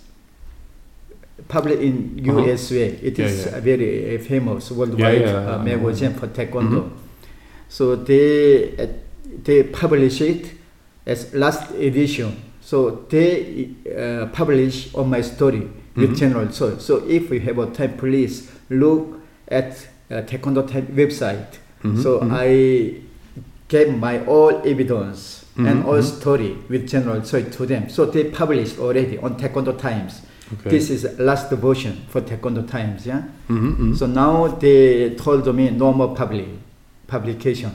published 1.47 1.81
in 1.81 2.19
Uh-huh. 2.27 2.41
USA. 2.45 2.87
It 3.01 3.17
Yeah, 3.19 3.25
is 3.25 3.45
yeah. 3.45 3.59
very 3.59 4.15
uh, 4.15 4.19
famous 4.19 4.71
worldwide 4.71 5.21
Yeah, 5.21 5.55
uh, 5.55 5.63
magazine 5.63 6.13
for 6.13 6.27
Taekwondo. 6.27 6.81
Mhm. 6.83 6.89
So 7.69 7.95
they 7.95 8.73
uh, 8.79 8.87
they 9.43 9.63
publish 9.63 10.21
it 10.21 10.51
as 11.05 11.33
last 11.33 11.71
edition. 11.75 12.31
So 12.61 13.05
they 13.09 13.69
uh, 13.87 14.25
publish 14.33 14.93
on 14.95 15.09
my 15.09 15.21
story 15.21 15.67
with 15.95 16.11
Mhm. 16.11 16.15
General 16.17 16.47
Choi. 16.47 16.77
So 16.79 17.03
if 17.07 17.31
you 17.31 17.39
have 17.41 17.57
a 17.59 17.67
time, 17.67 17.93
please 17.97 18.49
look 18.69 19.19
at 19.47 19.87
uh, 20.11 20.21
Taekwondo 20.23 20.63
Time 20.67 20.87
website. 20.95 21.59
Mhm, 21.83 22.01
So 22.03 22.19
mhm. 22.19 22.31
I 22.33 22.95
gave 23.69 23.93
my 23.97 24.25
all 24.25 24.61
evidence 24.65 25.36
and 25.57 25.83
Mhm, 25.83 25.85
all 25.85 25.97
mhm. 25.97 26.03
story 26.03 26.57
with 26.69 26.87
General 26.87 27.21
Choi 27.21 27.43
to 27.43 27.65
them. 27.65 27.89
So 27.89 28.05
they 28.05 28.25
published 28.25 28.77
already 28.79 29.17
on 29.17 29.35
Taekwondo 29.37 29.73
Times. 29.77 30.21
Okay. 30.53 30.69
This 30.69 30.89
is 30.89 31.05
last 31.19 31.51
version 31.51 31.93
for 32.09 32.21
Taekwondo 32.21 32.61
Times. 32.67 33.05
Yeah. 33.05 33.23
Mhm, 33.49 33.75
mhm. 33.77 33.97
So 33.97 34.05
now 34.07 34.47
they 34.47 35.09
told 35.15 35.53
me 35.55 35.69
no 35.71 35.91
more 35.93 36.15
public 36.15 36.45
publication 37.07 37.71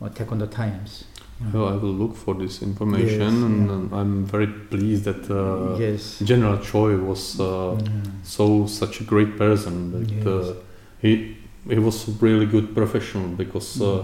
on 0.00 0.10
Taekwondo 0.10 0.46
Times. 0.50 1.04
Well, 1.52 1.68
I 1.68 1.76
will 1.76 1.92
look 1.92 2.16
for 2.16 2.34
this 2.34 2.62
information, 2.62 3.20
Yes, 3.20 3.32
and 3.32 3.66
yeah. 3.66 3.74
um, 3.74 3.90
I'm 3.92 4.24
very 4.24 4.46
pleased 4.46 5.04
that 5.04 5.28
uh, 5.30 5.76
yes. 5.78 6.18
General 6.24 6.58
Choi 6.58 6.96
was 6.96 7.38
uh, 7.38 7.76
Mm. 7.76 8.10
so 8.22 8.66
such 8.66 9.00
a 9.02 9.04
great 9.04 9.36
person. 9.36 9.92
That 9.92 10.10
Yes. 10.10 10.26
uh, 10.26 10.54
he 11.02 11.36
he 11.68 11.78
was 11.78 12.08
a 12.08 12.12
really 12.24 12.46
good 12.46 12.74
professional 12.74 13.28
because 13.36 13.82
uh, 13.82 14.02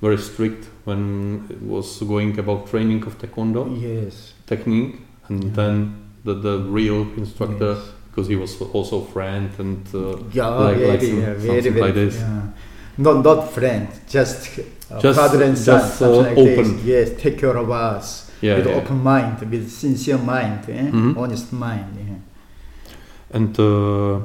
very 0.00 0.18
strict 0.18 0.64
when 0.84 1.44
it 1.50 1.60
was 1.62 2.00
going 2.02 2.38
about 2.38 2.66
training 2.70 3.02
of 3.06 3.18
taekwondo 3.18 3.62
yes. 3.80 4.32
technique, 4.46 4.96
and 5.28 5.44
Yeah. 5.44 5.50
then 5.54 5.94
the 6.24 6.34
the 6.34 6.58
real 6.78 7.06
instructor 7.16 7.74
Yes. 7.74 7.92
because 8.10 8.28
he 8.32 8.36
was 8.36 8.60
also 8.72 9.00
friend 9.12 9.50
and 9.58 9.86
uh, 9.94 10.16
Yeah, 10.32 10.48
like- 10.48 10.76
very, 10.78 10.90
like 10.90 11.02
some- 11.02 11.20
yeah, 11.20 11.34
very, 11.34 11.46
something 11.62 11.72
very, 11.74 11.86
like 11.86 11.94
this. 11.94 12.14
Yeah. 12.16 12.42
Not, 12.98 13.22
not 13.24 13.50
friend, 13.52 13.88
just, 14.08 14.58
uh, 14.90 15.00
Just- 15.00 15.18
father 15.18 15.42
and 15.44 15.56
son, 15.56 15.80
just, 15.80 15.98
something 15.98 16.20
uh, 16.20 16.28
like 16.28 16.38
open. 16.38 16.76
this. 16.76 16.84
Yes, 16.84 17.22
take 17.22 17.38
care 17.38 17.56
of 17.56 17.70
us 17.70 18.30
yeah, 18.42 18.56
with 18.56 18.66
yeah. 18.66 18.76
open 18.76 19.02
mind, 19.02 19.40
with 19.50 19.70
sincere 19.70 20.18
mind, 20.18 20.60
eh? 20.68 20.90
Mhm. 20.90 21.16
honest 21.16 21.52
mind. 21.52 21.86
Yeah. 21.96 22.16
And 23.36 23.58
uh, 23.58 24.18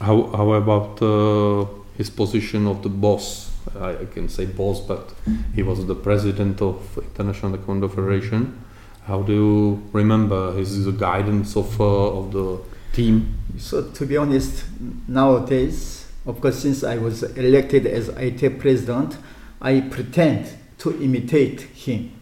how 0.00 0.16
how 0.36 0.52
about 0.52 1.00
uh, 1.02 1.64
his 1.96 2.10
position 2.10 2.66
of 2.66 2.82
the 2.82 2.88
boss? 2.90 3.49
I, 3.78 4.04
can 4.06 4.28
say 4.28 4.46
boss, 4.46 4.80
but 4.80 5.12
he 5.54 5.62
was 5.62 5.86
the 5.86 5.94
president 5.94 6.60
of 6.62 6.98
International 6.98 7.56
Taekwondo 7.56 7.88
Federation. 7.88 8.62
How 9.04 9.22
do 9.22 9.32
you 9.32 9.82
remember 9.92 10.52
his 10.52 10.86
guidance 10.88 11.56
of 11.56 11.80
uh, 11.80 12.18
of 12.18 12.32
the 12.32 12.58
team? 12.92 13.34
So 13.58 13.82
to 13.82 14.06
be 14.06 14.16
honest, 14.16 14.64
nowadays, 15.08 16.06
of 16.26 16.40
course, 16.40 16.58
since 16.60 16.84
I 16.84 16.96
was 16.98 17.22
elected 17.22 17.86
as 17.86 18.08
ITF 18.10 18.58
president, 18.58 19.16
I 19.60 19.80
pretend 19.80 20.52
to 20.78 20.90
imitate 21.02 21.60
him. 21.62 22.12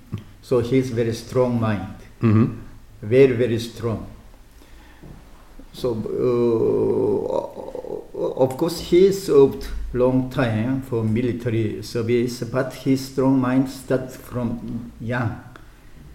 So 0.42 0.60
he's 0.60 0.90
very 0.90 1.14
strong 1.14 1.60
mind, 1.60 1.94
Mm-hmm. 2.22 2.58
very 3.02 3.32
very 3.36 3.58
strong. 3.58 4.06
So 5.72 5.94
uh, 8.14 8.42
of 8.44 8.56
course 8.56 8.80
he 8.80 9.12
served 9.12 9.68
long 9.92 10.30
time 10.30 10.82
for 10.82 11.02
military 11.02 11.82
service, 11.82 12.42
but 12.44 12.74
his 12.74 13.12
strong 13.12 13.40
mind 13.40 13.68
starts 13.68 14.16
from 14.16 14.92
young, 15.00 15.42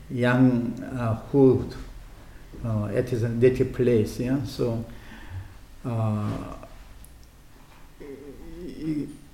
young 0.10 0.82
uh, 0.84 1.16
hood 1.32 1.74
uh, 2.64 2.86
at 2.86 3.10
his 3.10 3.24
native 3.24 3.74
place. 3.74 4.20
Yeah, 4.20 4.44
so. 4.44 4.86
Uh, 5.86 6.56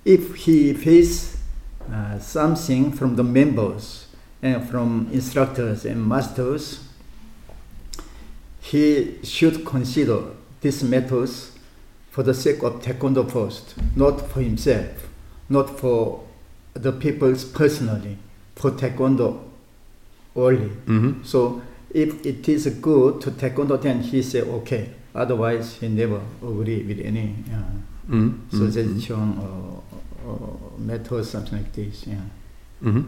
if 0.06 0.36
he 0.36 0.74
faces 0.74 1.38
uh, 1.92 2.18
something 2.20 2.92
from 2.92 3.16
the 3.16 3.24
members 3.24 4.08
and 4.42 4.68
from 4.70 5.10
instructors 5.12 5.86
and 5.86 6.08
masters, 6.08 6.88
he 8.62 9.20
should 9.24 9.66
consider 9.66 10.24
these 10.62 10.84
methods 10.84 11.52
for 12.20 12.24
the 12.24 12.34
sake 12.34 12.62
of 12.64 12.82
taekwondo 12.82 13.24
first, 13.32 13.76
not 13.96 14.20
for 14.30 14.42
himself, 14.42 15.08
not 15.48 15.80
for 15.80 16.22
the 16.74 16.92
people's 16.92 17.46
personally, 17.46 18.18
for 18.58 18.72
taekwondo 18.72 19.40
only. 20.36 20.68
Mm-hmm. 20.68 21.24
So 21.24 21.62
if 21.92 22.26
it 22.26 22.50
is 22.50 22.68
good 22.82 23.22
to 23.22 23.32
taekwondo, 23.32 23.82
then 23.82 24.02
he 24.02 24.22
say 24.22 24.42
okay. 24.42 24.90
Otherwise, 25.16 25.76
he 25.76 25.88
never 25.88 26.20
agree 26.44 26.84
with 26.84 27.00
any 27.00 27.36
uh, 27.54 27.64
Mm-hmm. 28.10 28.58
suggestion 28.58 29.38
or, 29.40 29.84
or 30.28 30.60
method, 30.78 31.24
something 31.26 31.60
like 31.60 31.72
this. 31.74 32.06
Yeah. 32.08 32.16
hmm 32.82 33.04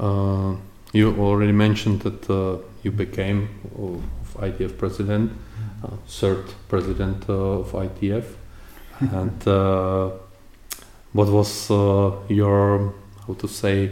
Uh, 0.00 0.56
you 0.92 1.14
already 1.20 1.52
mentioned 1.52 2.00
that 2.00 2.28
uh, 2.30 2.58
you 2.82 2.90
became 2.90 3.48
of 3.78 4.02
ITF 4.42 4.76
president, 4.78 5.30
third 6.08 6.44
president 6.68 7.28
uh, 7.28 7.60
of 7.60 7.72
ITF, 7.72 8.24
and 9.00 9.48
uh, 9.48 10.10
what 11.12 11.28
was 11.28 11.70
uh, 11.70 12.10
your 12.28 12.92
how 13.26 13.34
to 13.34 13.48
say 13.48 13.90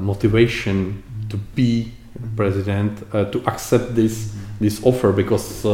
motivation 0.00 1.02
to 1.28 1.36
be 1.54 1.92
president 2.36 2.98
to 3.12 3.42
accept 3.46 3.94
this 3.94 4.32
this 4.60 4.80
offer 4.84 5.12
because 5.12 5.64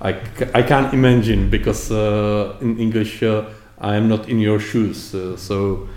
I, 0.00 0.10
I 0.54 0.62
can't 0.62 0.92
imagine 0.94 1.50
because 1.50 1.90
uh, 1.90 2.56
in 2.60 2.78
English 2.78 3.22
uh, 3.22 3.44
I 3.80 3.96
am 3.96 4.08
not 4.08 4.28
in 4.28 4.38
your 4.38 4.60
shoes 4.60 5.14
uh, 5.14 5.36
so 5.36 5.88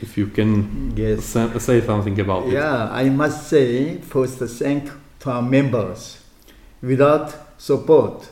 if 0.00 0.16
you 0.18 0.26
can 0.26 0.92
Yes. 0.96 1.24
sa- 1.24 1.58
say 1.58 1.80
something 1.80 2.18
about 2.20 2.46
it 2.46 2.52
Yeah, 2.54 2.88
I 2.90 3.08
must 3.10 3.48
say 3.48 3.98
first 3.98 4.38
thank 4.38 4.90
to 5.20 5.30
our 5.30 5.42
members. 5.42 6.21
Without 6.82 7.32
support 7.58 8.28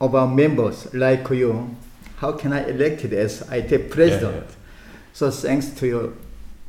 of 0.00 0.14
our 0.14 0.28
members 0.28 0.92
like 0.94 1.28
you, 1.30 1.74
how 2.18 2.32
can 2.32 2.52
I 2.52 2.68
elected 2.68 3.12
as 3.14 3.40
IT 3.50 3.90
president? 3.90 4.34
Yeah, 4.34 4.40
yeah. 4.42 4.54
So 5.14 5.30
thanks 5.30 5.70
to 5.70 5.86
your 5.86 6.12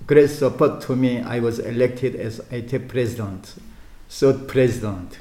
great 0.07 0.29
support 0.29 0.81
to 0.83 0.95
me, 0.95 1.21
I 1.21 1.39
was 1.39 1.59
elected 1.59 2.15
as 2.15 2.39
ITF 2.51 2.87
president, 2.87 3.55
third 4.09 4.47
president. 4.47 5.19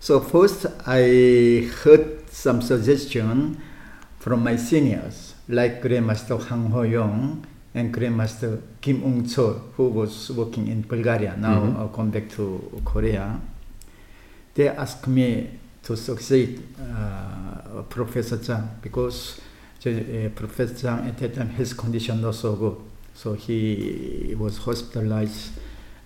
So 0.00 0.20
first, 0.20 0.66
I 0.86 1.70
heard 1.82 2.28
some 2.30 2.60
suggestion 2.60 3.62
from 4.18 4.42
my 4.42 4.56
seniors, 4.56 5.34
like 5.48 5.80
Grandmaster 5.82 6.38
Hwang 6.42 6.70
Ho-yong 6.70 7.46
and 7.74 7.94
Grandmaster 7.94 8.60
Kim 8.80 9.02
Ung-chol, 9.04 9.60
who 9.76 9.88
was 9.88 10.30
working 10.30 10.66
in 10.68 10.82
Bulgaria, 10.82 11.36
now 11.38 11.60
Mhm. 11.60 11.76
uh, 11.80 11.86
gone 11.86 12.10
back 12.10 12.28
to 12.30 12.60
Korea. 12.84 13.40
They 14.58 14.66
asked 14.68 15.06
me 15.06 15.50
to 15.84 15.96
succeed 15.96 16.60
uh, 16.80 17.82
Professor 17.88 18.38
Chang 18.38 18.68
because 18.82 19.40
저, 19.78 19.88
uh, 19.90 20.30
Professor 20.34 20.74
Chang 20.74 21.06
at 21.06 21.16
that 21.18 21.36
time 21.36 21.50
his 21.50 21.72
condition 21.72 22.20
not 22.20 22.34
so 22.34 22.56
good, 22.56 22.76
so 23.14 23.34
he 23.34 24.34
was 24.36 24.58
hospitalized 24.58 25.52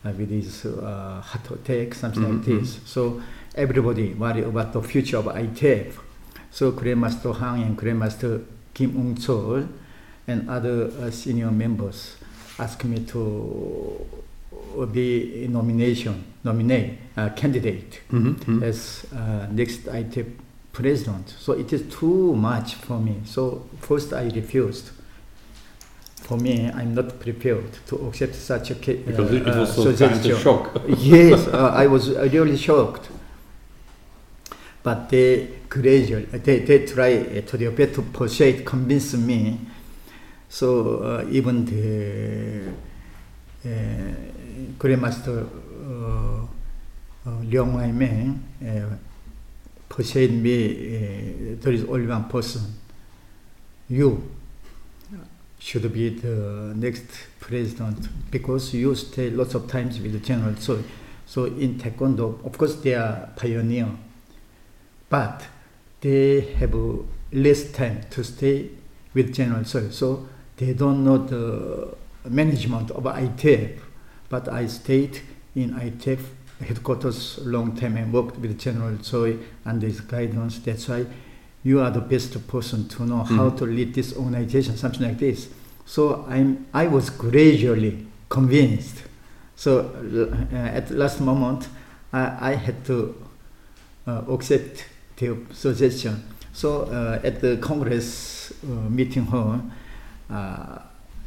uh, 0.05 0.11
with 0.19 0.29
his 0.29 0.67
uh, 0.67 1.23
heart 1.25 1.51
attack, 1.51 1.95
something 1.95 2.23
like 2.23 2.45
Mhm. 2.45 2.61
this. 2.61 2.79
So 2.85 3.23
everybody 3.55 4.13
worried 4.13 4.45
about 4.45 4.75
the 4.75 4.83
future 4.83 5.17
of 5.17 5.29
ITF. 5.29 5.95
So 6.51 6.73
Grandmaster 6.73 7.33
Hwang 7.35 7.63
and 7.63 7.79
Grandmaster 7.79 8.45
Kim 8.75 8.91
Ung 8.99 9.15
Chol 9.15 9.67
and 10.29 10.51
other 10.51 10.91
uh, 11.01 11.11
senior 11.11 11.51
members 11.51 12.17
asked 12.59 12.85
me 12.85 12.99
to 13.07 14.05
uh, 14.79 14.87
be 14.87 15.45
a 15.45 15.49
nomination, 15.49 16.25
nominate, 16.45 16.99
uh, 17.17 17.29
candidate 17.31 18.01
Mhm. 18.11 18.63
as 18.63 19.05
uh, 19.15 19.47
next 19.51 19.87
ITF 19.87 20.27
president. 20.73 21.35
So 21.39 21.53
it 21.53 21.73
is 21.73 21.83
too 21.91 22.35
much 22.35 22.75
for 22.75 22.99
me. 22.99 23.17
So 23.25 23.63
first 23.81 24.13
I 24.13 24.25
refused. 24.35 24.91
For 26.23 26.37
me, 26.39 26.71
I'm 26.73 26.95
not 26.95 27.19
prepared 27.21 27.73
to 27.89 27.97
accept 28.07 28.35
such 28.37 28.71
a 28.71 28.75
ca- 28.77 29.03
Because 29.05 29.33
it, 29.33 29.43
it 29.43 29.49
uh, 29.49 29.61
was 29.61 29.75
so 29.75 29.93
kind 29.95 30.25
of 30.25 30.41
shock. 30.41 30.81
yes, 30.99 31.47
uh, 31.49 31.73
I 31.75 31.87
was 31.89 32.09
uh, 32.11 32.29
really 32.33 32.57
shocked. 32.57 33.09
But 34.85 35.11
they 35.11 35.49
gradually, 35.69 36.25
they, 36.25 36.61
they 36.61 36.87
try 36.87 37.17
uh, 37.19 37.41
to 37.43 37.57
their 37.57 37.71
best 37.73 37.95
to 37.95 38.03
persuade, 38.03 38.65
convince 38.65 39.15
me. 39.15 39.59
So 40.49 40.99
uh, 40.99 41.25
even 41.31 41.65
the 41.67 42.73
uh, 44.53 44.73
Grandmaster 44.79 45.47
uh, 45.47 46.45
uh, 47.27 47.41
Leong 47.43 47.75
Wai 47.75 47.93
Meng 47.93 48.43
uh, 48.65 48.97
persuade 49.89 50.33
me 50.33 51.55
there 51.61 51.73
is 51.73 51.85
only 51.85 52.07
one 52.07 52.29
person. 52.29 52.63
You 53.89 54.31
should 55.59 55.93
be 55.93 56.09
the 56.11 56.73
next 56.75 57.05
president 57.41 58.09
because 58.31 58.75
you 58.75 58.95
stay 58.95 59.31
lots 59.31 59.55
of 59.55 59.69
times 59.69 60.01
with 60.01 60.13
the 60.13 60.19
general. 60.19 60.57
So, 60.57 60.83
so 61.27 61.45
in 61.45 61.79
Taekwondo, 61.79 62.45
of 62.45 62.59
course, 62.59 62.77
they 62.77 62.95
are 62.95 63.29
pioneer, 63.37 63.89
but 65.09 65.45
they 66.01 66.41
have 66.59 66.75
less 67.33 67.71
time 67.73 68.01
to 68.11 68.25
stay 68.25 68.71
with 69.15 69.33
General 69.33 69.65
Choi. 69.65 69.91
So 69.91 70.29
they 70.57 70.73
don't 70.75 71.05
know 71.05 71.19
the 71.19 71.95
management 72.29 72.91
of 72.91 73.05
ITF. 73.05 73.79
But 74.33 74.49
I 74.49 74.67
stayed 74.67 75.21
in 75.55 75.75
ITF 75.75 76.21
headquarters 76.67 77.39
long 77.45 77.77
time 77.77 77.99
and 77.99 78.11
worked 78.15 78.39
with 78.39 78.59
General 78.59 78.97
Choi 78.97 79.37
under 79.67 79.87
his 79.87 80.01
guidance. 80.01 80.59
That's 80.61 80.89
why 80.89 81.05
you 81.63 81.81
are 81.81 81.91
the 81.91 82.01
best 82.01 82.33
person 82.49 82.89
to 82.89 83.05
know 83.05 83.25
how 83.25 83.51
Mhm. 83.51 83.59
to 83.59 83.65
lead 83.67 83.93
this 83.93 84.17
organization, 84.17 84.79
something 84.79 85.03
like 85.07 85.19
this. 85.19 85.49
So 85.85 86.25
I'm, 86.31 86.65
I 86.73 86.87
was 86.87 87.11
gradually 87.11 88.07
convinced. 88.31 89.03
So 89.55 89.71
uh, 90.51 90.57
at 90.57 90.87
the 90.89 90.95
last 90.97 91.21
moment, 91.21 91.69
I, 92.11 92.53
I 92.53 92.55
had 92.55 92.87
to 92.87 93.15
uh, 94.07 94.23
accept 94.31 94.87
their 95.19 95.37
suggestion. 95.53 96.23
So 96.55 96.85
uh, 96.85 97.21
at 97.23 97.43
the 97.43 97.59
Congress 97.59 98.51
uh, 98.65 98.89
meeting 98.89 99.27
hall, 99.27 99.61
uh, 100.31 100.79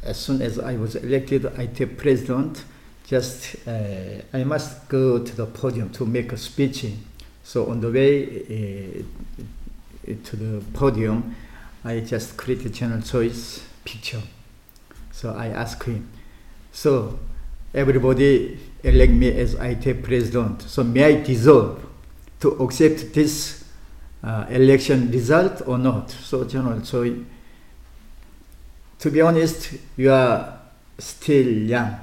as 0.02 0.16
soon 0.18 0.42
as 0.42 0.58
I 0.58 0.76
was 0.76 0.96
elected 0.96 1.42
ITF 1.44 1.96
president, 1.96 2.64
just 3.06 3.56
uh, 3.68 4.20
I 4.32 4.44
must 4.44 4.88
go 4.88 5.20
to 5.20 5.36
the 5.36 5.46
podium 5.46 5.90
to 5.90 6.04
make 6.04 6.32
a 6.32 6.36
speech. 6.36 6.86
So 7.44 7.70
on 7.70 7.80
the 7.80 7.90
way 7.90 8.24
uh, 8.24 10.12
to 10.24 10.36
the 10.36 10.64
podium, 10.72 11.36
I 11.84 12.00
just 12.00 12.36
created 12.36 12.74
General 12.74 13.00
Choi's 13.00 13.62
picture. 13.84 14.22
So 15.12 15.32
I 15.32 15.46
asked 15.46 15.84
him, 15.84 16.10
so 16.72 17.18
everybody 17.72 18.58
elect 18.82 19.12
me 19.12 19.28
as 19.38 19.54
ITF 19.54 20.02
president. 20.02 20.62
So 20.62 20.82
may 20.82 21.04
I 21.04 21.22
deserve 21.22 21.86
to 22.40 22.48
accept 22.62 23.14
this 23.14 23.64
uh, 24.24 24.46
election 24.50 25.10
result 25.12 25.62
or 25.66 25.78
not? 25.78 26.10
So 26.10 26.44
General 26.44 26.80
Choi, 26.80 27.24
to 28.98 29.10
be 29.10 29.20
honest, 29.20 29.74
you 29.96 30.10
are 30.10 30.58
still 30.98 31.46
young, 31.46 31.96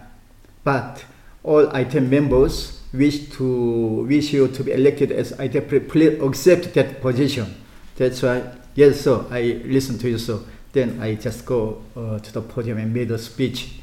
but 0.63 1.03
all 1.43 1.67
ITF 1.67 2.09
members 2.09 2.81
wish 2.93 3.29
to 3.31 4.05
wish 4.07 4.31
you 4.33 4.47
to 4.47 4.63
be 4.63 4.71
elected 4.71 5.11
as 5.11 5.33
pre- 5.33 5.79
Please 5.79 6.21
accept 6.21 6.73
that 6.73 7.01
position. 7.01 7.55
That's 7.95 8.21
why, 8.21 8.43
yes, 8.75 9.01
sir. 9.01 9.25
I 9.29 9.61
listen 9.65 9.97
to 9.99 10.09
you, 10.09 10.17
sir. 10.17 10.39
Then 10.71 10.99
I 11.01 11.15
just 11.15 11.45
go 11.45 11.81
uh, 11.95 12.19
to 12.19 12.33
the 12.33 12.41
podium 12.41 12.77
and 12.77 12.93
made 12.93 13.11
a 13.11 13.17
speech. 13.17 13.79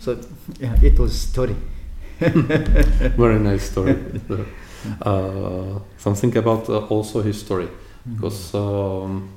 So 0.00 0.18
yeah, 0.60 0.76
it 0.82 0.98
was 0.98 1.18
story. 1.18 1.56
Very 2.18 3.38
nice 3.38 3.70
story. 3.70 3.96
uh, 5.02 5.78
something 5.96 6.36
about 6.36 6.68
uh, 6.68 6.78
also 6.86 7.22
history, 7.22 7.68
because 8.14 8.54
um, 8.54 9.30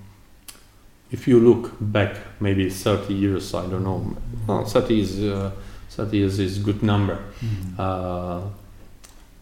if 1.11 1.27
you 1.27 1.39
look 1.39 1.71
back, 1.79 2.15
maybe 2.39 2.69
30 2.69 3.13
years, 3.13 3.53
I 3.53 3.67
don't 3.67 3.83
know, 3.83 4.15
uh, 4.47 4.63
30 4.63 4.99
is 4.99 5.51
30 5.95 6.17
years 6.17 6.39
is 6.39 6.57
good 6.59 6.81
number, 6.83 7.17
Mhm. 7.41 7.79
uh, 7.79 8.41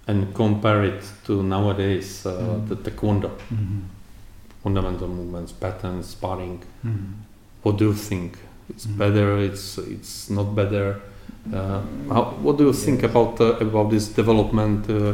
and 0.08 0.34
compare 0.34 0.84
it 0.84 1.04
to 1.26 1.44
nowadays 1.44 2.26
uh, 2.26 2.32
Mm. 2.32 2.68
the 2.70 2.76
taekwondo, 2.76 3.30
Mhm. 3.52 3.82
fundamental 4.64 5.08
movements, 5.08 5.52
patterns, 5.52 6.08
sparring. 6.10 6.60
Mhm. 6.84 7.14
What 7.64 7.78
do 7.78 7.86
you 7.86 7.94
think? 7.94 8.34
It's 8.70 8.86
Mm. 8.88 8.98
better. 8.98 9.38
It's 9.38 9.78
it's 9.78 10.30
not 10.30 10.56
better. 10.56 10.96
Uh, 11.54 11.82
how, 12.10 12.24
what 12.44 12.58
do 12.58 12.64
you 12.66 12.74
think 12.74 13.04
about 13.04 13.40
uh, 13.42 13.58
about 13.62 13.90
this 13.92 14.08
development? 14.16 14.90
Uh, 14.90 15.14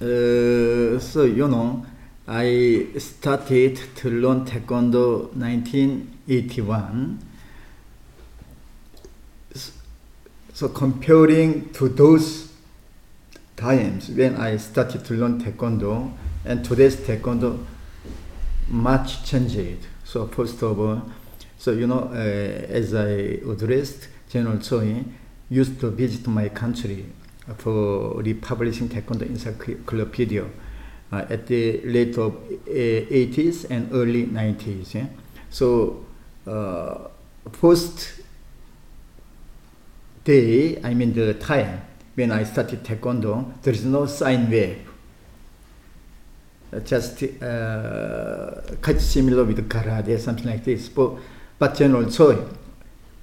Uh, 0.00 0.98
so 1.00 1.24
you 1.24 1.48
know, 1.48 1.84
I 2.28 2.86
started 2.98 3.78
to 3.96 4.10
learn 4.10 4.44
Taekwondo 4.44 5.30
1981. 5.34 7.18
So 10.56 10.70
comparing 10.70 11.68
to 11.74 11.86
those 11.90 12.50
times 13.56 14.08
when 14.08 14.36
I 14.36 14.56
started 14.56 15.04
to 15.04 15.12
learn 15.12 15.38
Taekwondo 15.38 16.12
and 16.46 16.64
today's 16.64 16.96
Taekwondo, 16.96 17.62
much 18.66 19.22
changed. 19.22 19.86
So 20.04 20.26
first 20.28 20.62
of 20.62 20.80
all, 20.80 21.02
so 21.58 21.72
you 21.72 21.86
know, 21.86 22.08
uh, 22.10 22.72
as 22.72 22.94
I 22.94 23.36
addressed, 23.52 24.08
General 24.30 24.58
Choi 24.60 25.04
used 25.50 25.78
to 25.80 25.90
visit 25.90 26.26
my 26.26 26.48
country 26.48 27.04
for 27.58 28.22
republishing 28.22 28.88
Taekwondo 28.88 29.26
Encyclopedia 29.26 30.46
uh, 31.12 31.26
at 31.28 31.48
the 31.48 31.82
late 31.84 32.16
of 32.16 32.34
uh, 32.34 32.70
80s 32.70 33.68
and 33.68 33.92
early 33.92 34.24
90s. 34.24 34.94
Yeah? 34.94 35.08
So 35.50 36.06
uh, 36.46 37.08
first 37.52 38.22
day, 40.26 40.82
I 40.82 40.92
mean 40.92 41.14
the 41.14 41.32
time 41.34 41.82
when 42.16 42.32
I 42.32 42.42
started 42.44 42.82
Taekwondo, 42.82 43.62
there 43.62 43.72
is 43.72 43.84
no 43.84 44.06
sine 44.06 44.50
wave. 44.50 44.82
Just 46.84 47.22
uh, 47.22 48.98
similar 48.98 49.44
with 49.44 49.68
karate, 49.68 50.18
something 50.18 50.46
like 50.46 50.64
this. 50.64 50.88
But, 50.88 51.12
but 51.58 51.74
General 51.76 52.10
Choi 52.10 52.38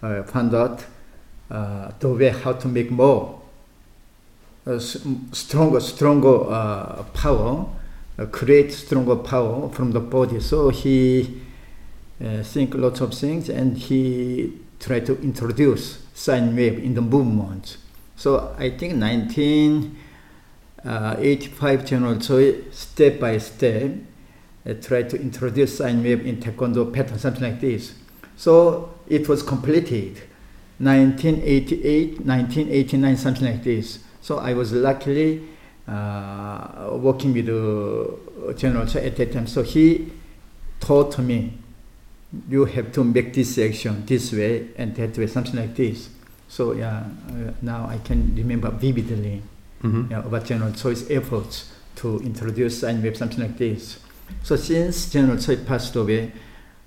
uh, 0.01 0.23
found 0.23 0.55
out 0.55 0.85
uh, 1.51 1.91
the 1.99 2.09
way 2.09 2.29
how 2.29 2.53
to 2.53 2.67
make 2.67 2.89
more 2.89 3.41
uh, 4.65 4.79
stronger, 4.79 5.81
stronger 5.81 6.49
uh, 6.49 7.03
power, 7.13 7.67
uh, 8.17 8.25
create 8.27 8.71
stronger 8.71 9.17
power 9.17 9.69
from 9.69 9.91
the 9.91 9.99
body. 9.99 10.39
So 10.39 10.69
he 10.69 11.41
uh, 12.23 12.43
think 12.43 12.73
lots 12.75 13.01
of 13.01 13.13
things 13.13 13.49
and 13.49 13.77
he 13.77 14.53
tried 14.83 15.05
to 15.05 15.17
introduce 15.21 15.99
sine 16.13 16.53
wave 16.55 16.83
in 16.83 16.93
the 16.93 17.01
movement. 17.01 17.77
So 18.17 18.53
I 18.57 18.69
think 18.69 19.01
1985 19.01 21.85
General 21.85 22.19
Choi 22.19 22.69
step 22.71 23.19
by 23.19 23.37
step 23.37 23.91
uh, 24.65 24.73
tried 24.73 25.09
to 25.11 25.19
introduce 25.19 25.77
sine 25.77 26.03
wave 26.03 26.25
in 26.25 26.37
Taekwondo 26.37 26.93
pattern, 26.93 27.17
something 27.17 27.43
like 27.43 27.61
this. 27.61 27.93
So 28.35 28.93
it 29.07 29.29
was 29.29 29.41
completed 29.41 30.21
1988, 30.79 32.25
1989, 32.25 33.17
something 33.17 33.45
like 33.45 33.63
this. 33.63 33.99
So 34.21 34.39
I 34.39 34.53
was 34.53 34.73
luckily 34.73 35.47
uh, 35.87 36.89
working 36.91 37.31
with 37.33 37.45
the 37.45 38.53
General 38.57 38.85
Choi 38.85 39.05
at 39.05 39.15
that 39.15 39.31
time. 39.31 39.47
So 39.47 39.63
he 39.63 40.11
taught 40.79 41.17
me, 41.19 41.53
you 42.49 42.65
have 42.65 42.91
to 42.93 43.03
make 43.03 43.33
this 43.33 43.57
action 43.57 44.03
this 44.05 44.31
way 44.33 44.67
and 44.77 44.95
that 44.95 45.17
way, 45.17 45.27
something 45.27 45.55
like 45.55 45.75
this. 45.75 46.09
So 46.47 46.73
yeah, 46.73 47.03
uh, 47.29 47.51
now 47.61 47.87
I 47.87 47.97
can 47.99 48.35
remember 48.35 48.69
vividly 48.71 49.41
Mhm. 49.83 50.09
yeah, 50.11 50.19
about 50.25 50.45
General 50.45 50.71
Choi's 50.71 51.09
efforts 51.11 51.71
to 51.97 52.19
introduce 52.19 52.79
sine 52.79 53.01
wave, 53.03 53.17
something 53.17 53.39
like 53.39 53.57
this. 53.57 53.99
So 54.43 54.55
since 54.55 55.11
General 55.11 55.37
Choi 55.37 55.57
passed 55.57 55.95
away, 55.95 56.31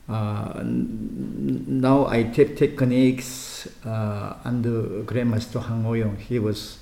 uh, 0.08 0.62
now 0.64 2.06
I 2.06 2.22
take 2.24 2.56
techniques 2.56 3.68
uh, 3.84 4.34
under 4.44 5.02
Grandmaster 5.04 5.60
Hwang 5.62 5.82
Ho-yong. 5.84 6.16
He 6.16 6.38
was 6.38 6.78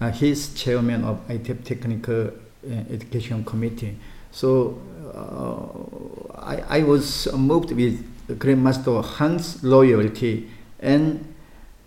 uh, 0.00 0.10
he's 0.12 0.54
chairman 0.54 1.04
of 1.04 1.18
ITF 1.28 1.64
Technical 1.64 2.28
uh, 2.28 2.92
Education 2.92 3.44
Committee. 3.44 3.96
So 4.30 4.78
uh, 5.12 6.27
I, 6.42 6.78
I 6.78 6.82
was 6.82 7.28
moved 7.32 7.72
with 7.72 8.04
Grandmaster 8.38 9.02
Hwang's 9.04 9.62
loyalty 9.62 10.48
and 10.80 11.34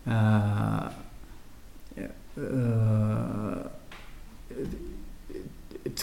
uh, 0.07 0.89
uh, 2.37 2.41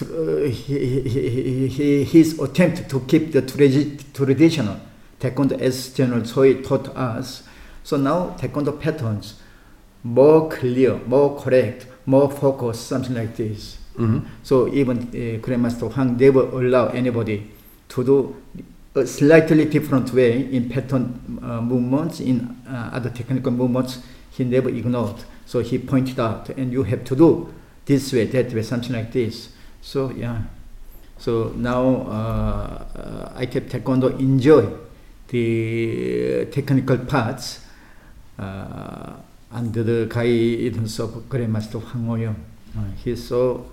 uh, 0.03 0.45
he, 0.45 1.01
he, 1.03 1.69
he, 1.69 2.05
his 2.05 2.39
attempt 2.39 2.89
to 2.91 3.01
keep 3.01 3.33
the 3.33 3.43
tradi- 3.43 4.01
traditional 4.13 4.77
taekwondo 5.21 5.59
as 5.61 5.93
General 5.95 6.23
Choi 6.23 6.63
taught 6.63 6.89
us. 6.97 7.43
So 7.83 7.97
now 7.97 8.37
taekwondo 8.39 8.79
patterns 8.81 9.41
more 10.05 10.49
clear, 10.49 10.99
more 11.07 11.41
correct, 11.41 11.87
more 12.07 12.31
focused, 12.31 12.87
something 12.87 13.15
like 13.15 13.37
this. 13.37 13.79
Mhm. 13.97 14.25
So 14.43 14.69
even 14.73 14.99
uh, 14.99 15.41
Grandmaster 15.45 15.93
Hwang 15.93 16.17
never 16.17 16.41
allow 16.41 16.89
anybody 16.89 17.51
to 17.89 18.05
do 18.05 18.37
a 18.95 19.07
slightly 19.07 19.65
different 19.65 20.13
way 20.13 20.53
in 20.53 20.69
pattern 20.69 21.41
uh, 21.43 21.61
movements, 21.61 22.21
in 22.21 22.57
uh, 22.69 22.91
other 22.93 23.11
technical 23.11 23.53
movements. 23.53 24.01
He 24.31 24.45
never 24.45 24.69
ignored. 24.69 25.25
So 25.47 25.61
he 25.61 25.79
pointed 25.79 26.21
out, 26.21 26.51
and 26.51 26.73
you 26.73 26.83
have 26.85 27.05
to 27.05 27.17
do 27.17 27.53
this 27.87 28.13
way, 28.13 28.27
that 28.27 28.53
way, 28.53 28.63
something 28.63 28.93
like 28.93 29.13
this. 29.13 29.51
So 29.81 30.11
yeah. 30.11 30.43
So 31.19 31.53
now 31.57 32.07
uh, 32.07 32.85
uh, 32.95 33.33
I 33.35 33.47
kept 33.47 33.71
taekwondo 33.73 34.19
enjoy 34.21 34.69
the 35.29 36.47
technical 36.53 36.99
parts 36.99 37.61
uh, 38.39 39.15
under 39.51 39.83
the 39.83 40.07
guidance 40.07 40.99
of 41.01 41.11
Grandmaster 41.29 41.83
Hwang 41.83 42.07
Ho-young. 42.07 42.37
Uh, 42.77 42.85
he's 43.03 43.27
so 43.27 43.71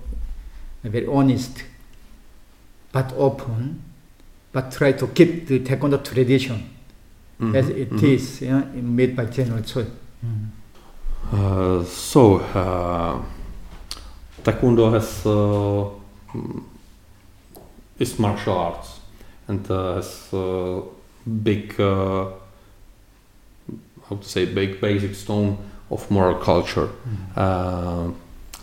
very 0.84 1.06
honest, 1.06 1.64
but 2.92 3.14
open, 3.14 3.84
but 4.56 4.72
try 4.72 4.94
to 4.94 5.08
keep 5.08 5.48
the 5.48 5.60
taekwondo 5.60 5.98
tradition 6.02 6.58
Mhm. 7.40 7.56
as 7.56 7.70
it 7.70 7.92
Mhm. 7.92 8.04
is, 8.16 8.42
yeah, 8.42 8.64
made 8.82 9.14
by 9.16 9.26
General 9.26 9.62
Choi. 9.62 9.86
Uh, 11.34 11.84
so, 11.84 12.22
uh, 12.56 13.22
Taekwondo 14.44 14.92
has 14.94 15.26
uh, 15.26 15.90
mm, 16.34 16.62
is 18.00 18.18
martial 18.20 18.54
arts 18.58 19.00
and 19.48 19.70
uh, 19.72 19.96
has 19.96 20.10
uh, 20.34 20.82
big, 21.44 21.74
uh, 21.80 22.26
how 24.10 24.16
to 24.16 24.24
say, 24.24 24.46
big 24.46 24.80
basic 24.80 25.16
stone 25.16 25.58
of 25.90 26.10
moral 26.12 26.36
culture. 26.36 26.90
Uh, 27.36 28.08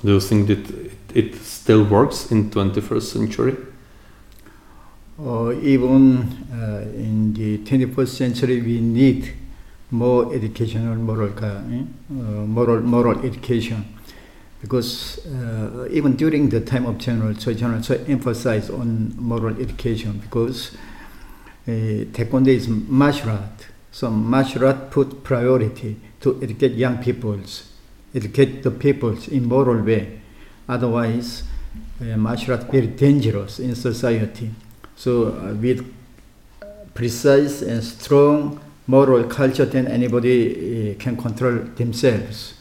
do 0.05 0.13
you 0.13 0.21
think 0.21 0.47
that 0.47 0.71
it, 0.71 0.93
it 1.15 1.35
still 1.45 1.85
works 1.85 2.31
in 2.33 2.51
21st 2.51 3.13
century? 3.13 3.57
Or 5.25 5.53
even 5.53 6.23
uh, 6.53 6.83
in 6.97 7.33
the 7.35 7.59
21st 7.59 8.09
century, 8.09 8.61
we 8.61 8.81
need 8.81 9.33
more 9.93 10.35
educational 10.35 10.97
moral, 10.97 11.29
eh? 11.29 11.45
uh, 11.45 11.85
moral, 12.11 12.81
moral 12.81 13.25
education. 13.25 13.85
Because 14.61 15.25
uh, 15.27 15.87
even 15.91 16.17
during 16.17 16.49
the 16.49 16.61
time 16.61 16.87
of 16.87 16.99
General 16.99 17.35
Choi, 17.35 17.55
General 17.55 17.81
Choi 17.83 18.01
emphasized 18.09 18.71
on 18.71 19.15
moral 19.17 19.61
education 19.61 20.19
because 20.19 20.75
uh, 21.67 21.71
Taekwondo 22.13 22.49
is 22.49 22.69
martial 22.69 23.31
art. 23.31 23.67
So 23.91 24.11
martial 24.11 24.67
art 24.67 24.91
put 24.91 25.23
priority 25.23 26.01
to 26.21 26.41
educate 26.43 26.73
young 26.73 26.99
peoples, 27.03 27.73
educate 28.15 28.63
the 28.63 28.71
peoples 28.71 29.29
in 29.29 29.47
moral 29.47 29.83
way. 29.83 30.21
Otherwise, 30.69 31.43
uh, 32.01 32.17
martial 32.17 32.55
art 32.55 32.71
very 32.71 32.87
dangerous 32.87 33.61
in 33.61 33.75
society. 33.75 34.51
So 35.03 35.33
uh, 35.35 35.55
with 35.55 35.85
precise 36.95 37.61
and 37.63 37.83
strong 37.83 38.61
moral 38.87 39.25
culture, 39.25 39.65
then 39.65 39.89
anybody 39.89 40.93
uh, 40.93 41.03
can 41.03 41.17
control 41.17 41.59
themselves. 41.75 42.55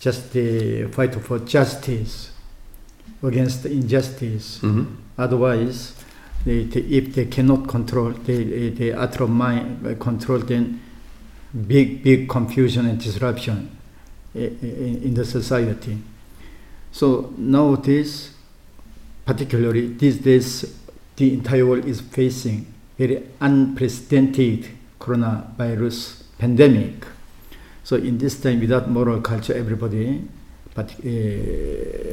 Just 0.00 0.32
the 0.32 0.86
fight 0.90 1.14
for 1.14 1.38
justice 1.38 2.32
against 3.22 3.66
injustice. 3.66 4.58
Mhm. 4.62 4.96
Otherwise, 5.16 5.92
they, 6.44 6.64
they, 6.64 6.80
if 6.80 7.14
they 7.14 7.26
cannot 7.26 7.68
control, 7.68 8.10
they, 8.10 8.42
they 8.70 8.90
of 9.20 9.30
mind 9.30 9.86
uh, 9.86 9.94
control, 9.94 10.40
then 10.40 10.80
big, 11.68 12.02
big 12.02 12.28
confusion 12.28 12.86
and 12.86 12.98
disruption 13.00 13.70
i- 14.34 14.38
i- 14.40 15.00
in 15.06 15.14
the 15.14 15.24
society. 15.24 15.98
So 16.90 17.32
nowadays, 17.38 18.30
particularly 19.24 19.94
these 19.94 20.18
days, 20.18 20.64
the 21.16 21.32
entire 21.32 21.66
world 21.66 21.84
is 21.86 22.00
facing 22.00 22.72
very 22.98 23.22
unprecedented 23.40 24.68
coronavirus 25.00 26.22
pandemic. 26.38 27.06
So 27.84 27.96
in 27.96 28.18
this 28.18 28.40
time, 28.40 28.60
without 28.60 28.90
moral 28.90 29.20
culture, 29.20 29.54
everybody, 29.54 30.22
but 30.74 30.90
uh, 30.90 31.08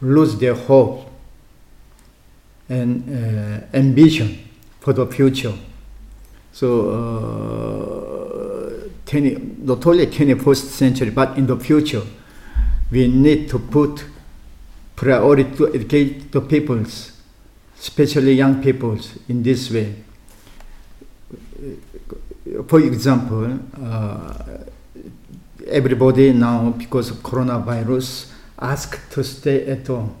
lose 0.00 0.36
their 0.38 0.54
hope 0.54 1.10
and 2.68 3.04
uh, 3.08 3.76
ambition 3.76 4.38
for 4.80 4.92
the 4.92 5.06
future. 5.06 5.54
So, 6.52 6.90
uh, 6.90 8.88
20, 9.06 9.56
not 9.62 9.86
only 9.86 10.06
21st 10.06 10.64
century, 10.64 11.10
but 11.10 11.38
in 11.38 11.46
the 11.46 11.56
future, 11.56 12.02
we 12.90 13.08
need 13.08 13.48
to 13.50 13.58
put 13.58 14.04
priority 14.96 15.44
to 15.56 15.74
educate 15.74 16.32
the 16.32 16.40
peoples, 16.40 17.12
especially 17.78 18.32
young 18.32 18.62
peoples, 18.62 19.18
in 19.28 19.42
this 19.42 19.70
way. 19.70 19.94
For 22.66 22.80
example, 22.80 23.58
uh, 23.80 24.58
everybody 25.66 26.32
now, 26.32 26.70
because 26.70 27.10
of 27.10 27.18
coronavirus, 27.18 28.32
ask 28.58 29.10
to 29.10 29.22
stay 29.22 29.66
at 29.66 29.86
home, 29.86 30.16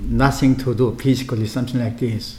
nothing 0.00 0.56
to 0.56 0.74
do 0.74 0.94
physically, 0.96 1.46
something 1.46 1.80
like 1.80 1.98
this. 1.98 2.38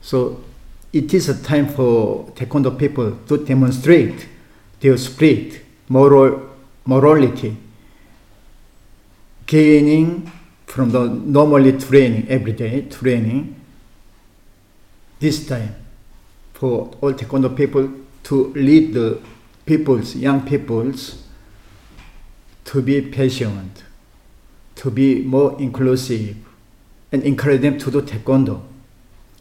So 0.00 0.44
it 0.92 1.12
is 1.14 1.28
a 1.28 1.42
time 1.42 1.68
for 1.68 2.26
Taekwondo 2.36 2.78
people 2.78 3.18
to 3.26 3.44
demonstrate 3.44 4.28
their 4.80 4.96
spirit, 4.98 5.62
moral, 5.88 6.50
morality, 6.84 7.56
gaining 9.46 10.30
from 10.66 10.90
the 10.90 11.06
normally 11.06 11.72
training, 11.78 12.28
everyday 12.28 12.82
training, 12.82 13.54
this 15.20 15.46
time 15.46 15.74
for 16.52 16.90
all 17.00 17.12
Taekwondo 17.12 17.56
people 17.56 17.90
to 18.24 18.52
lead 18.54 18.92
the 18.92 19.20
peoples, 19.64 20.16
young 20.16 20.46
peoples, 20.46 21.22
to 22.64 22.82
be 22.82 23.00
patient, 23.00 23.84
to 24.74 24.90
be 24.90 25.22
more 25.22 25.56
inclusive, 25.60 26.36
and 27.12 27.22
encourage 27.22 27.60
them 27.60 27.78
to 27.78 27.90
do 27.90 28.02
Taekwondo. 28.02 28.62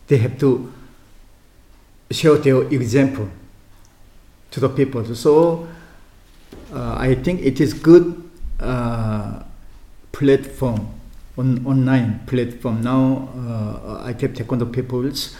They 0.08 0.18
have 0.18 0.38
to 0.40 0.72
show 2.12 2.38
their 2.38 2.62
example 2.72 3.30
to 4.52 4.60
the 4.60 4.70
people. 4.70 5.04
So 5.16 5.68
uh, 6.72 6.96
I 6.98 7.16
think 7.16 7.42
it 7.42 7.60
is 7.60 7.74
good 7.74 8.30
uh, 8.60 9.42
platform, 10.16 10.88
on, 11.38 11.66
online 11.66 12.22
platform. 12.26 12.82
Now 12.82 13.30
uh, 13.38 14.04
I 14.04 14.14
kept 14.14 14.36
Taekwondo 14.36 14.72
peoples 14.72 15.36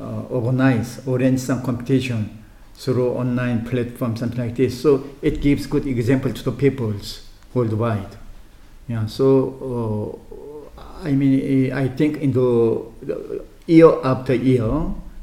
uh, 0.00 0.22
organize 0.30 1.02
orange 1.06 1.40
some 1.40 1.62
competition 1.62 2.44
through 2.74 3.14
online 3.14 3.64
platform, 3.66 4.16
something 4.16 4.38
like 4.38 4.54
this. 4.54 4.80
So 4.80 5.04
it 5.22 5.40
gives 5.40 5.66
good 5.66 5.86
example 5.86 6.32
to 6.32 6.42
the 6.44 6.52
peoples 6.52 7.26
worldwide. 7.52 8.16
Yeah. 8.86 9.06
So 9.06 10.22
uh, 10.78 11.02
I 11.02 11.12
mean, 11.12 11.72
I 11.72 11.88
think 11.88 12.18
in 12.18 12.32
the 12.32 13.42
year 13.66 13.92
after 14.04 14.34
year, 14.34 14.70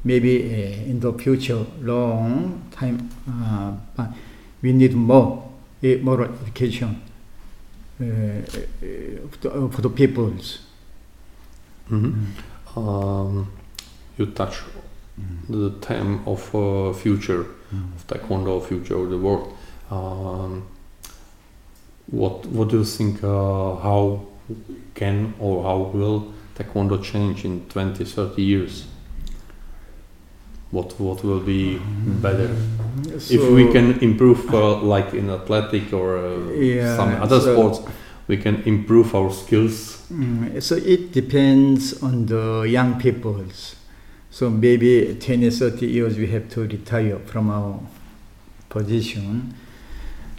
maybe 0.03 0.43
uh, 0.43 0.89
in 0.89 0.99
the 0.99 1.13
future, 1.13 1.65
long 1.79 2.69
time, 2.71 3.09
uh, 3.97 4.07
we 4.61 4.73
need 4.73 4.93
more 4.93 5.49
uh, 5.83 5.87
moral 6.01 6.33
education 6.41 7.01
the, 7.99 9.69
for 9.71 9.81
the 9.81 9.89
peoples. 9.89 10.59
Mhm. 11.89 12.27
Um, 12.75 13.51
you 14.17 14.25
touch 14.27 14.61
mm. 15.19 15.47
the 15.49 15.69
theme 15.85 16.21
of 16.25 16.55
uh, 16.55 16.93
future 16.93 17.45
mm. 17.73 17.95
of 17.95 18.07
taekwondo, 18.07 18.65
future 18.65 18.95
of 18.95 19.09
the 19.09 19.17
world. 19.17 19.53
Um, 19.91 20.67
what 22.07 22.45
what 22.47 22.69
do 22.69 22.79
you 22.79 22.85
think? 22.85 23.23
Uh, 23.23 23.75
how 23.75 24.25
can 24.95 25.33
or 25.39 25.63
how 25.63 25.77
will 25.93 26.33
taekwondo 26.55 27.03
change 27.03 27.45
in 27.45 27.67
20, 27.69 28.03
30 28.03 28.41
years? 28.41 28.85
What 30.73 30.99
what 30.99 31.23
will 31.23 31.39
be 31.39 31.79
better 32.21 32.49
if 33.29 33.49
we 33.51 33.71
can 33.71 33.99
improve, 33.99 34.51
uh, 34.53 34.77
like 34.81 35.13
in 35.13 35.29
athletic 35.29 35.93
or 35.93 36.17
uh, 36.17 36.51
Yeah, 36.51 36.95
some 36.95 37.21
other 37.21 37.39
so- 37.39 37.53
sports, 37.53 37.79
we 38.27 38.37
can 38.37 38.63
improve 38.63 39.13
our 39.15 39.31
skills. 39.31 40.01
Mm, 40.11 40.61
so 40.61 40.75
it 40.75 41.11
depends 41.11 42.01
on 42.01 42.25
the 42.25 42.63
young 42.67 42.99
peoples. 42.99 43.75
So 44.31 44.49
maybe 44.49 45.15
20, 45.19 45.49
30 45.51 45.85
years 45.85 46.17
we 46.17 46.27
have 46.27 46.49
to 46.49 46.61
retire 46.61 47.19
from 47.19 47.51
our 47.51 47.79
position. 48.69 49.53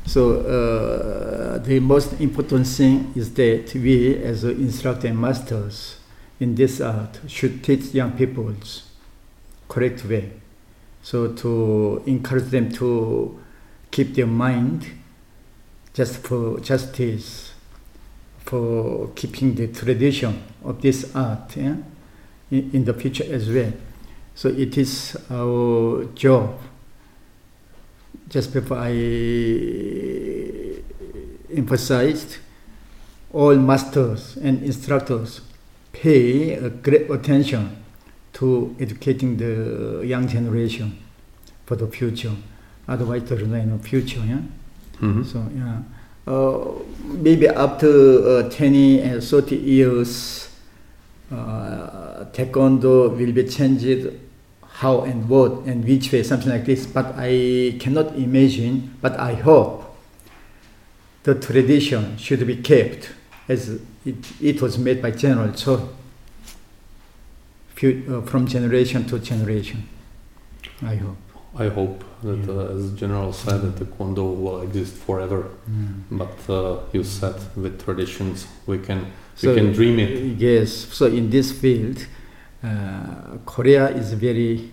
So 0.06 0.40
uh, 0.40 1.58
the 1.58 1.78
most 1.80 2.20
important 2.20 2.66
thing 2.66 3.12
is 3.14 3.32
that 3.34 3.72
we 3.74 4.16
as 4.16 4.42
instructor 4.44 5.06
and 5.06 5.18
masters 5.20 5.98
in 6.40 6.56
this 6.56 6.80
art 6.80 7.20
should 7.28 7.62
teach 7.62 7.94
young 7.94 8.12
peoples 8.12 8.82
correct 9.74 10.04
way. 10.04 10.30
So 11.02 11.32
to 11.32 12.02
encourage 12.06 12.50
them 12.50 12.70
to 12.74 13.40
keep 13.90 14.14
their 14.14 14.28
mind 14.28 14.86
just 15.92 16.18
for 16.18 16.60
justice 16.60 17.52
for 18.38 19.08
keeping 19.16 19.54
the 19.54 19.66
tradition 19.68 20.42
of 20.64 20.80
this 20.80 21.14
art 21.16 21.56
yeah, 21.56 21.76
in, 22.50 22.70
in 22.72 22.84
the 22.84 22.94
future 22.94 23.24
as 23.28 23.50
well. 23.50 23.72
So 24.34 24.48
it 24.48 24.78
is 24.78 25.16
our 25.30 26.04
job. 26.14 26.58
Just 28.28 28.52
before 28.52 28.78
I 28.78 28.92
emphasized, 31.54 32.38
all 33.32 33.56
masters 33.56 34.36
and 34.36 34.62
instructors 34.62 35.40
pay 35.92 36.56
great 36.68 37.10
attention 37.10 37.83
to 38.34 38.74
educating 38.78 39.36
the 39.36 40.02
young 40.04 40.28
generation 40.28 40.98
for 41.66 41.76
the 41.76 41.86
future. 41.86 42.32
Otherwise, 42.86 43.24
there 43.28 43.40
is 43.40 43.46
no 43.48 43.78
future. 43.78 44.20
Yeah? 44.20 44.40
Mhm. 45.00 45.24
So 45.24 45.46
yeah, 45.56 45.82
uh, 46.26 46.72
maybe 47.04 47.48
after 47.48 48.44
uh, 48.44 48.50
20 48.50 49.00
and 49.00 49.22
30 49.22 49.56
years, 49.56 50.48
uh, 51.32 52.24
taekwondo 52.32 53.16
will 53.16 53.32
be 53.32 53.44
changed 53.44 54.10
how 54.80 55.02
and 55.02 55.28
what 55.28 55.64
and 55.66 55.84
which 55.84 56.12
way, 56.12 56.22
something 56.22 56.50
like 56.50 56.64
this. 56.66 56.86
But 56.86 57.14
I 57.16 57.76
cannot 57.78 58.16
imagine, 58.16 58.96
but 59.00 59.18
I 59.18 59.34
hope 59.34 59.84
the 61.22 61.34
tradition 61.34 62.16
should 62.18 62.44
be 62.46 62.56
kept 62.56 63.10
as 63.48 63.80
it, 64.04 64.16
it 64.42 64.60
was 64.60 64.76
made 64.78 65.00
by 65.00 65.12
General 65.12 65.52
Choi 65.52 65.80
from 67.76 68.46
generation 68.46 69.04
to 69.06 69.18
generation. 69.18 69.88
I 70.82 70.96
hope. 70.96 71.16
I 71.56 71.68
hope 71.68 72.04
that, 72.22 72.38
Yeah. 72.38 72.52
uh, 72.52 72.76
as 72.76 72.92
General 72.92 73.32
said, 73.32 73.62
that 73.62 73.76
Taekwondo 73.76 74.24
will 74.42 74.62
exist 74.62 74.94
forever. 74.96 75.44
But 76.10 76.36
uh, 76.48 76.78
you 76.92 77.04
said 77.04 77.36
with 77.56 77.84
traditions, 77.84 78.46
we 78.66 78.78
can 78.78 79.06
we 79.42 79.54
can 79.54 79.72
dream 79.72 79.98
it. 79.98 80.10
Yes. 80.38 80.70
So 80.92 81.06
in 81.06 81.30
this 81.30 81.52
field, 81.52 82.06
uh, 82.62 83.38
Korea 83.46 83.88
is 83.90 84.12
very 84.14 84.72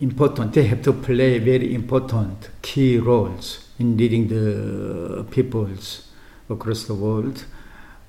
important. 0.00 0.52
They 0.52 0.66
have 0.66 0.82
to 0.82 0.92
play 0.92 1.38
very 1.38 1.74
important 1.74 2.50
key 2.62 2.98
roles 2.98 3.68
in 3.78 3.96
leading 3.96 4.28
the 4.28 5.24
peoples 5.30 6.08
across 6.48 6.84
the 6.84 6.94
world 6.94 7.44
uh, 7.44 7.61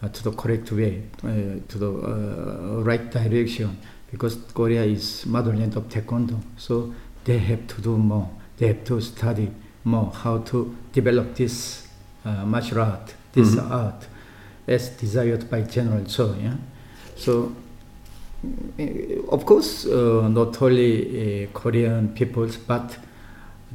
to 0.09 0.23
the 0.23 0.31
correct 0.31 0.71
way, 0.71 1.03
uh, 1.23 1.27
to 1.67 1.77
the 1.77 1.91
uh, 1.91 2.83
right 2.83 3.09
direction. 3.11 3.77
Because 4.11 4.35
Korea 4.53 4.83
is 4.83 5.25
motherland 5.25 5.75
of 5.75 5.89
Taekwondo, 5.89 6.39
so 6.57 6.93
they 7.23 7.39
have 7.39 7.65
to 7.67 7.81
do 7.81 7.97
more. 7.97 8.29
They 8.57 8.67
have 8.67 8.83
to 8.85 9.01
study 9.01 9.49
more 9.83 10.11
how 10.13 10.37
to 10.39 10.75
develop 10.93 11.35
this 11.35 11.87
uh, 12.25 12.45
martial 12.45 12.79
art, 12.81 13.13
this 13.33 13.55
Mhm. 13.55 13.71
art 13.71 14.07
as 14.67 14.89
desired 14.89 15.49
by 15.49 15.61
General 15.61 16.05
Choi. 16.05 16.35
Yeah? 16.41 16.55
So, 17.17 17.51
of 19.29 19.45
course, 19.45 19.85
uh, 19.85 20.27
not 20.29 20.61
only 20.61 21.45
uh, 21.45 21.47
Korean 21.53 22.09
peoples, 22.09 22.57
but 22.57 22.97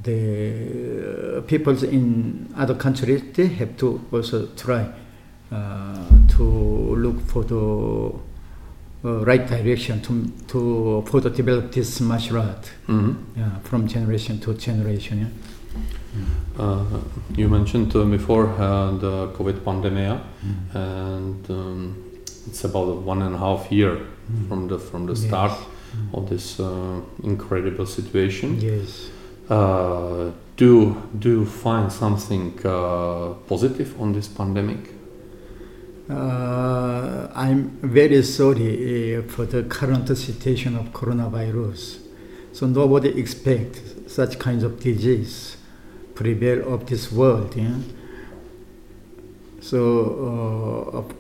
the 0.03 1.39
uh, 1.39 1.41
peoples 1.43 1.83
in 1.83 2.49
other 2.57 2.75
countries, 2.75 3.23
they 3.35 3.47
have 3.49 3.77
to 3.79 4.01
also 4.13 4.47
try 4.57 4.83
uh, 4.83 4.93
to 5.51 6.45
look 6.97 7.21
for 7.27 7.45
the 7.45 8.13
uh, 9.05 9.25
right 9.25 9.47
direction 9.47 10.01
to, 10.03 10.25
to 10.49 11.03
further 11.11 11.31
develop 11.31 11.71
this 11.73 12.01
martial 12.01 12.39
art 12.39 12.71
Mhm. 12.89 13.15
yeah, 13.37 13.51
from 13.63 13.87
generation 13.87 14.39
to 14.41 14.55
generation. 14.55 15.19
Yeah? 15.21 15.29
Uh, 16.59 16.85
you 17.37 17.49
mentioned 17.49 17.95
uh, 17.95 18.05
before 18.05 18.49
uh, 18.59 18.91
the 18.99 19.29
COVID 19.39 19.65
pandemic, 19.65 20.21
and 20.75 21.51
um, 21.51 21.95
it's 22.49 22.65
about 22.65 23.03
one 23.07 23.23
and 23.23 23.35
a 23.35 23.39
half 23.39 23.71
year 23.71 23.99
from 24.49 24.69
the 24.69 24.79
from 24.79 25.07
the 25.07 25.13
Yes. 25.15 25.27
start 25.27 25.53
of 26.13 26.29
this 26.29 26.59
uh, 26.61 27.01
incredible 27.23 27.87
situation. 27.87 28.59
Yes. 28.61 29.09
Uh, 29.49 30.33
do 30.57 30.97
do 31.21 31.29
you 31.31 31.45
find 31.47 31.93
something 31.93 32.53
uh, 32.65 33.35
positive 33.49 33.95
on 34.01 34.13
this 34.13 34.29
pandemic? 34.29 34.79
Uh, 36.09 37.29
I'm 37.35 37.69
very 37.83 38.23
sorry 38.23 39.17
uh, 39.17 39.23
for 39.23 39.45
the 39.45 39.65
current 39.65 40.09
situation 40.17 40.77
of 40.77 40.87
coronavirus. 40.87 41.99
So 42.53 42.67
nobody 42.67 43.11
expects 43.21 43.81
such 44.07 44.39
kinds 44.39 44.65
of 44.65 44.81
disease 44.81 45.59
prevail 46.15 46.73
of 46.73 46.87
this 46.87 47.13
world. 47.13 47.55
Yeah? 47.55 47.77
So 49.61 51.13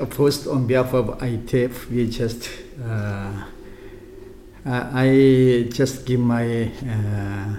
uh, 0.00 0.06
first, 0.06 0.46
on 0.46 0.66
behalf 0.66 0.94
of 0.94 1.18
ITF, 1.18 1.90
we 1.90 2.08
just 2.08 2.48
uh, 2.82 3.44
I 4.64 5.68
just 5.70 6.06
give 6.06 6.20
my 6.20 6.72
uh, 6.88 7.56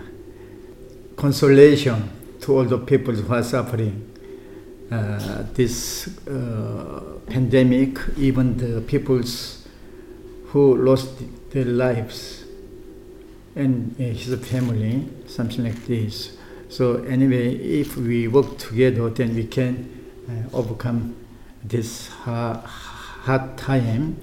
consolation 1.16 2.10
to 2.42 2.58
all 2.58 2.64
the 2.64 2.80
people 2.80 3.14
who 3.14 3.34
are 3.34 3.44
suffering 3.44 4.05
uh, 4.92 5.44
this 5.54 6.08
uh, 6.28 7.02
pandemic, 7.26 7.98
even 8.18 8.56
the 8.58 8.82
peoples 8.82 9.68
who 10.48 10.76
lost 10.76 11.10
their 11.50 11.66
lives 11.66 12.44
and 13.56 13.96
uh, 14.00 14.04
his 14.04 14.36
family, 14.46 15.08
something 15.26 15.64
like 15.64 15.86
this. 15.86 16.38
So 16.70 17.04
anyway, 17.04 17.56
if 17.56 17.98
we 17.98 18.28
work 18.28 18.60
together, 18.60 19.10
then 19.10 19.36
we 19.36 19.46
can 19.46 19.90
uh, 20.30 20.56
overcome 20.56 21.16
this 21.64 22.10
hard, 22.10 22.58
hard 22.58 23.58
time 23.58 24.18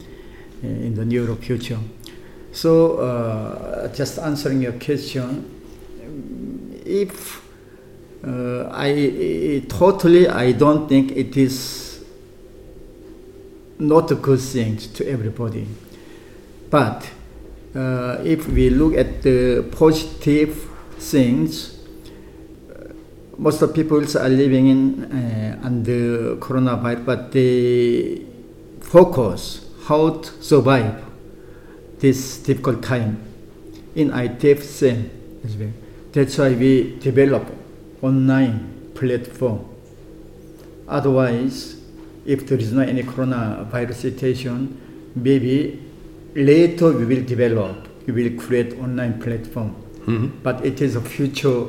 uh, 0.63 0.69
in 0.69 0.95
the 0.95 1.05
near 1.05 1.35
future. 1.35 1.79
So 2.53 3.91
just 3.95 4.19
answering 4.19 4.63
your 4.63 4.75
question, 4.75 5.49
if 6.85 7.43
uh, 8.25 8.71
I 8.73 9.65
totally 9.69 10.29
I 10.29 10.53
don't 10.53 10.89
think 10.89 11.13
it 11.13 11.37
is 11.37 12.05
not 13.79 14.11
a 14.11 14.15
good 14.15 14.41
thing 14.41 14.77
to 14.77 15.09
everybody. 15.09 15.67
But 16.71 17.11
uh, 17.75 18.19
if 18.25 18.49
we 18.49 18.71
look 18.71 18.95
at 18.95 19.23
the 19.23 19.69
positive 19.73 20.69
things, 20.99 21.79
uh, 22.71 22.93
most 23.39 23.61
of 23.61 23.75
people 23.75 23.99
are 23.99 24.29
living 24.29 24.69
in 24.69 25.05
uh, 25.05 25.61
under 25.65 26.37
coronavirus, 26.37 27.05
but 27.05 27.33
they 27.33 28.23
focus 28.81 29.67
how 29.87 30.11
to 30.11 30.43
survive 30.43 31.03
this 31.99 32.39
difficult 32.39 32.83
time 32.83 33.21
in 33.95 34.11
ITF 34.11 34.63
same 34.63 35.11
as 35.45 35.57
well. 35.57 35.73
That's 36.13 36.39
why 36.39 36.51
we 36.51 36.99
develop 37.01 37.62
online 38.03 38.91
platform. 38.95 39.65
Otherwise, 40.89 41.77
if 42.27 42.47
there 42.47 42.59
is 42.59 42.73
no 42.73 42.83
any 42.83 43.03
coronavirus 43.03 43.95
situation, 43.95 44.79
maybe 45.15 45.81
later 46.35 46.93
we 46.93 47.05
will 47.05 47.25
develop, 47.25 47.89
we 48.07 48.13
will 48.13 48.39
create 48.39 48.75
online 48.79 49.21
platform. 49.21 49.75
Mhm. 50.07 50.31
But 50.43 50.65
it 50.65 50.81
is 50.83 50.97
a 50.97 51.01
future 51.01 51.65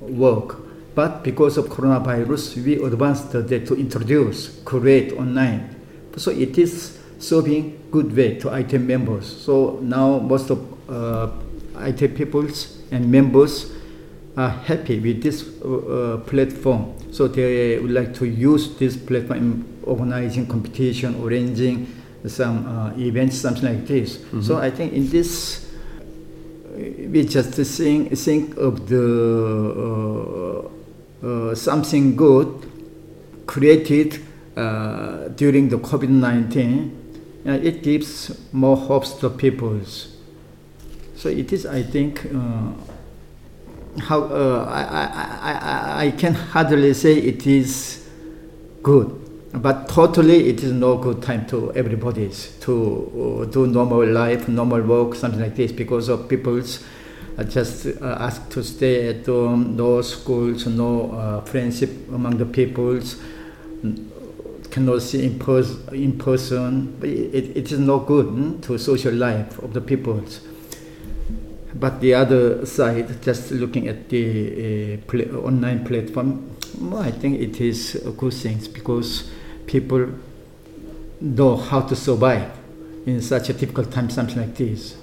work. 0.00 0.56
But 0.94 1.24
because 1.24 1.58
of 1.58 1.68
coronavirus, 1.68 2.56
we 2.64 2.82
advanced 2.82 3.32
that 3.32 3.66
to 3.66 3.74
introduce, 3.74 4.60
create 4.64 5.12
online. 5.12 5.74
So 6.16 6.30
it 6.30 6.56
is 6.56 6.98
serving 7.18 7.74
good 7.90 8.14
way 8.16 8.34
to 8.38 8.48
ITF 8.48 8.84
members. 8.86 9.26
So 9.26 9.80
now 9.82 10.18
most 10.18 10.50
of 10.50 10.58
uh, 10.88 11.28
ITF 11.76 12.14
peoples 12.14 12.78
and 12.92 13.10
members 13.10 13.73
are 14.36 14.50
happy 14.50 14.98
with 14.98 15.22
this 15.22 15.44
uh, 15.64 15.68
uh, 15.68 16.16
platform. 16.18 16.94
So 17.12 17.28
they 17.28 17.78
would 17.78 17.92
like 17.92 18.14
to 18.14 18.26
use 18.26 18.76
this 18.76 18.96
platform 18.96 19.38
in 19.38 19.82
organizing 19.84 20.46
competition, 20.46 21.22
arranging 21.22 21.86
some 22.26 22.66
uh, 22.66 22.92
events, 22.96 23.38
something 23.38 23.64
like 23.64 23.86
this. 23.86 24.24
So 24.42 24.58
I 24.58 24.70
think 24.70 24.92
in 24.94 25.08
this, 25.10 25.70
we 26.74 27.24
just 27.24 27.52
think, 27.54 28.16
think 28.16 28.56
of 28.56 28.88
the 28.88 30.70
uh, 31.22 31.26
uh, 31.26 31.54
something 31.54 32.16
good 32.16 32.48
created 33.46 34.20
uh, 34.56 35.28
during 35.28 35.68
the 35.68 35.78
COVID-19. 35.78 36.90
Uh, 37.46 37.50
it 37.52 37.82
gives 37.82 38.52
more 38.52 38.76
hopes 38.76 39.12
to 39.12 39.30
peoples. 39.30 40.16
So 41.16 41.28
it 41.28 41.52
is, 41.52 41.66
I 41.66 41.82
think, 41.82 42.26
uh, 42.26 42.72
how 44.00 44.22
uh, 44.24 44.66
I, 44.68 44.82
I, 44.82 45.52
I, 45.52 46.06
I 46.06 46.10
can 46.12 46.34
hardly 46.34 46.94
say 46.94 47.16
it 47.16 47.46
is 47.46 48.08
good, 48.82 49.50
but 49.52 49.88
totally 49.88 50.48
it 50.48 50.62
is 50.62 50.72
no 50.72 50.96
good 50.98 51.22
time 51.22 51.46
to 51.46 51.72
everybody's 51.74 52.56
to 52.60 53.42
uh, 53.42 53.50
do 53.50 53.66
normal 53.66 54.06
life, 54.06 54.48
normal 54.48 54.82
work, 54.82 55.14
something 55.14 55.40
like 55.40 55.56
this, 55.56 55.72
because 55.72 56.08
of 56.08 56.28
people's 56.28 56.84
uh, 57.38 57.44
just 57.44 57.86
uh, 58.00 58.30
to 58.50 58.62
stay 58.62 59.08
at 59.08 59.26
home, 59.26 59.76
no 59.76 60.02
schools, 60.02 60.66
no 60.66 61.12
uh, 61.12 61.40
friendship 61.42 61.90
among 62.12 62.36
the 62.38 62.46
peoples, 62.46 63.20
cannot 64.70 65.02
see 65.02 65.24
in, 65.24 65.38
pers- 65.38 65.86
in 65.92 66.18
person. 66.18 66.98
It, 67.02 67.56
it 67.56 67.72
is 67.72 67.78
no 67.78 68.00
good 68.00 68.26
mm, 68.26 68.62
to 68.62 68.76
social 68.78 69.14
life 69.14 69.58
of 69.58 69.72
the 69.72 69.80
peoples. 69.80 70.40
But 71.78 72.00
the 72.00 72.14
other 72.14 72.64
side, 72.66 73.20
just 73.22 73.50
looking 73.50 73.88
at 73.88 74.08
the 74.08 74.98
uh, 75.12 75.36
online 75.38 75.84
platform, 75.84 76.50
well, 76.80 77.02
I 77.02 77.10
think 77.10 77.40
it 77.40 77.60
is 77.60 77.96
a 77.96 78.10
good 78.10 78.32
thing 78.32 78.60
because 78.72 79.30
people 79.66 80.06
know 81.20 81.56
how 81.56 81.80
to 81.80 81.96
survive 81.96 82.50
in 83.06 83.20
such 83.20 83.48
a 83.50 83.52
difficult 83.52 83.90
time, 83.90 84.08
something 84.10 84.36
like 84.38 84.54
this. 84.56 84.96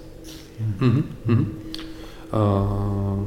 Mhm, 0.80 1.03
mhm. 1.28 1.45
Uh, 2.32 3.17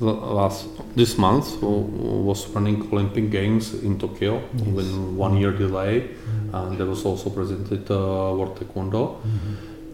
last 0.00 0.66
this 0.94 1.18
month 1.18 1.60
was 1.60 2.48
running 2.54 2.88
Olympic 2.92 3.30
Games 3.30 3.74
in 3.82 3.98
Tokyo 3.98 4.40
with 4.74 4.90
one 5.16 5.36
year 5.36 5.52
delay, 5.52 6.08
and 6.52 6.78
there 6.78 6.86
was 6.86 7.04
also 7.04 7.30
presented 7.30 7.90
uh, 7.90 8.32
World 8.36 8.56
Taekwondo. 8.58 9.16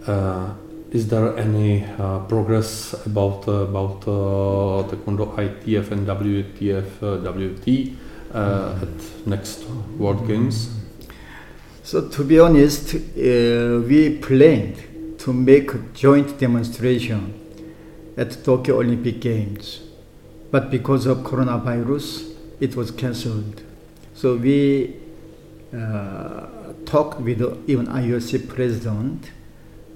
Uh, 0.06 0.50
is 0.94 1.08
there 1.08 1.36
any 1.36 1.84
uh, 1.98 2.20
progress 2.20 2.94
about 3.04 3.48
uh, 3.48 3.66
about 3.68 4.06
uh, 4.06 4.86
Taekwondo 4.88 5.26
ITF 5.36 5.90
and 5.90 6.06
WTF 6.06 6.88
uh, 7.02 7.16
WT 7.32 7.98
uh, 8.32 8.78
at 8.80 9.26
next 9.26 9.64
World 9.98 10.24
Games? 10.28 10.70
So 11.82 12.08
to 12.08 12.24
be 12.24 12.38
honest, 12.38 12.94
uh, 12.94 13.82
we 13.88 14.18
planned 14.22 15.18
to 15.18 15.32
make 15.32 15.74
a 15.74 15.78
joint 15.94 16.38
demonstration 16.38 17.34
at 18.16 18.44
Tokyo 18.44 18.78
Olympic 18.78 19.20
Games, 19.20 19.80
but 20.52 20.70
because 20.70 21.06
of 21.06 21.18
coronavirus, 21.18 22.36
it 22.60 22.76
was 22.76 22.92
cancelled. 22.92 23.62
So 24.14 24.36
we 24.36 25.00
talked 26.86 27.20
with 27.20 27.40
even 27.66 27.86
IOC 27.88 28.48
president 28.48 29.33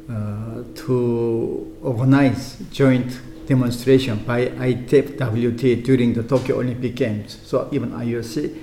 to 0.09 1.77
organize 1.83 2.57
joint 2.73 3.21
demonstration 3.47 4.19
by 4.25 4.47
ITF 4.47 5.17
WT 5.19 5.85
during 5.85 6.15
the 6.15 6.23
Tokyo 6.23 6.61
Olympic 6.61 6.95
Games. 6.95 7.39
So 7.45 7.69
even 7.73 7.91
IOC 7.93 8.57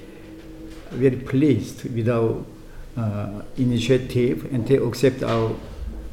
very 0.91 1.17
pleased 1.17 1.83
with 1.93 2.09
our 2.09 2.43
uh, 2.97 3.41
initiative 3.57 4.51
and 4.53 4.67
they 4.67 4.77
accept 4.77 5.23
our 5.23 5.55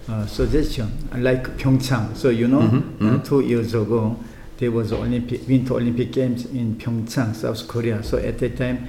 uh, 0.08 0.26
suggestion. 0.26 0.90
Like 1.16 1.44
Pyeongchang, 1.58 2.16
so 2.16 2.28
you 2.30 2.48
know, 2.48 2.60
Mhm, 2.60 2.76
uh, 3.00 3.04
mhm. 3.18 3.24
two 3.24 3.40
years 3.40 3.74
ago 3.74 4.16
there 4.58 4.70
was 4.70 4.92
Olympic 4.92 5.46
Winter 5.48 5.74
Olympic 5.74 6.12
Games 6.12 6.46
in 6.46 6.76
Pyeongchang, 6.76 7.34
South 7.34 7.66
Korea. 7.68 8.02
So 8.02 8.18
at 8.18 8.38
that 8.38 8.56
time, 8.56 8.86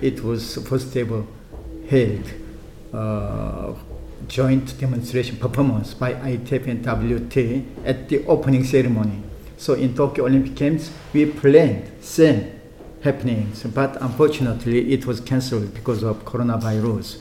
it 0.00 0.22
was 0.22 0.56
first 0.68 0.96
ever 0.96 1.22
held 1.88 2.24
uh, 2.92 3.72
joint 4.28 4.78
demonstration 4.78 5.36
performance 5.36 5.94
by 5.94 6.14
ITF 6.14 6.66
and 6.66 6.84
WT 6.84 7.64
at 7.86 8.08
the 8.08 8.24
opening 8.26 8.64
ceremony. 8.64 9.22
So 9.56 9.74
in 9.74 9.94
Tokyo 9.94 10.26
Olympic 10.26 10.54
Games, 10.54 10.90
we 11.12 11.26
planned 11.26 11.90
same 12.00 12.52
happenings, 13.02 13.62
but 13.64 13.96
unfortunately 14.02 14.92
it 14.92 15.06
was 15.06 15.20
cancelled 15.20 15.72
because 15.74 16.02
of 16.02 16.24
coronavirus. 16.24 17.18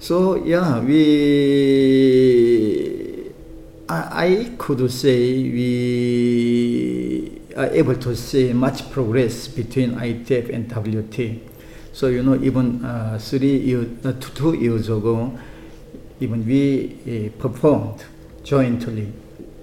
So 0.00 0.36
yeah, 0.44 0.80
we 0.80 2.08
I, 3.88 4.26
I 4.26 4.50
could 4.58 4.90
say 4.92 5.42
we 5.42 7.40
are 7.56 7.66
able 7.66 7.96
to 7.96 8.14
see 8.14 8.52
much 8.52 8.90
progress 8.90 9.48
between 9.48 9.92
ITF 9.92 10.54
and 10.54 10.68
WT. 10.70 11.40
So 11.92 12.06
you 12.06 12.22
know, 12.22 12.36
even 12.36 12.84
uh, 12.84 13.18
three 13.20 13.56
years, 13.56 13.88
uh, 14.06 14.12
two, 14.20 14.54
years 14.54 14.88
ago, 14.88 15.36
even 16.20 16.44
we 16.46 17.30
uh, 17.36 17.40
performed 17.40 18.04
jointly, 18.42 19.12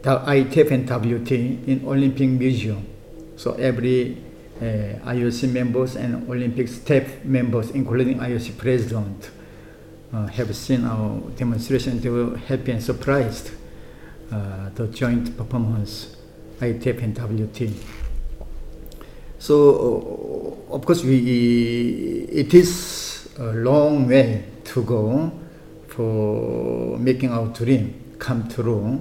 the 0.01 0.09
ITF 0.09 0.71
and 0.71 0.87
WT 0.87 1.31
in 1.31 1.83
Olympic 1.85 2.29
Museum. 2.29 2.85
So 3.35 3.53
every 3.53 4.17
uh, 4.61 4.63
IOC 4.63 5.51
members 5.51 5.95
and 5.95 6.29
Olympic 6.29 6.67
staff 6.67 7.23
members, 7.25 7.71
including 7.71 8.19
IOC 8.19 8.57
president, 8.57 9.31
uh, 10.13 10.27
have 10.27 10.55
seen 10.55 10.85
our 10.85 11.19
demonstration. 11.35 11.99
They 11.99 12.09
were 12.09 12.37
happy 12.37 12.71
and 12.71 12.81
surprised 12.81 13.51
uh, 14.31 14.69
the 14.75 14.87
joint 14.87 15.35
performance, 15.35 16.15
ITF 16.59 17.03
and 17.03 17.15
WT. 17.17 17.69
So 19.39 20.57
of 20.71 20.85
course 20.85 21.03
we 21.03 22.27
it 22.31 22.53
is 22.53 23.29
a 23.37 23.51
long 23.53 24.07
way 24.07 24.45
to 24.63 24.83
go 24.83 25.31
for 25.95 26.97
making 26.97 27.31
our 27.31 27.47
dream 27.47 28.15
come 28.19 28.47
true, 28.49 28.99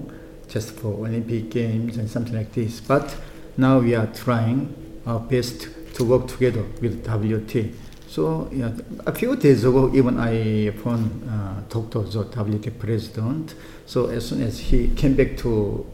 just 0.48 0.70
for 0.72 1.06
Olympic 1.06 1.50
Games 1.50 1.96
and 1.96 2.08
something 2.08 2.34
like 2.34 2.52
this. 2.52 2.80
But 2.80 3.16
now 3.56 3.80
we 3.80 3.94
are 3.94 4.06
trying 4.06 4.74
our 5.06 5.20
best 5.20 5.68
to 5.94 6.04
work 6.04 6.28
together 6.28 6.64
with 6.80 7.04
WT. 7.04 7.74
So 8.08 8.48
yeah, 8.52 8.70
a 9.06 9.12
few 9.12 9.34
days 9.34 9.64
ago, 9.64 9.92
even 9.94 10.18
I 10.20 10.70
phoned 10.70 11.28
uh, 11.28 11.60
Dr. 11.68 12.04
Choue, 12.04 12.30
WT 12.30 12.78
president. 12.78 13.54
So 13.86 14.06
as 14.06 14.28
soon 14.28 14.42
as 14.42 14.58
he 14.60 14.88
came 14.94 15.14
back 15.14 15.36
to 15.38 15.84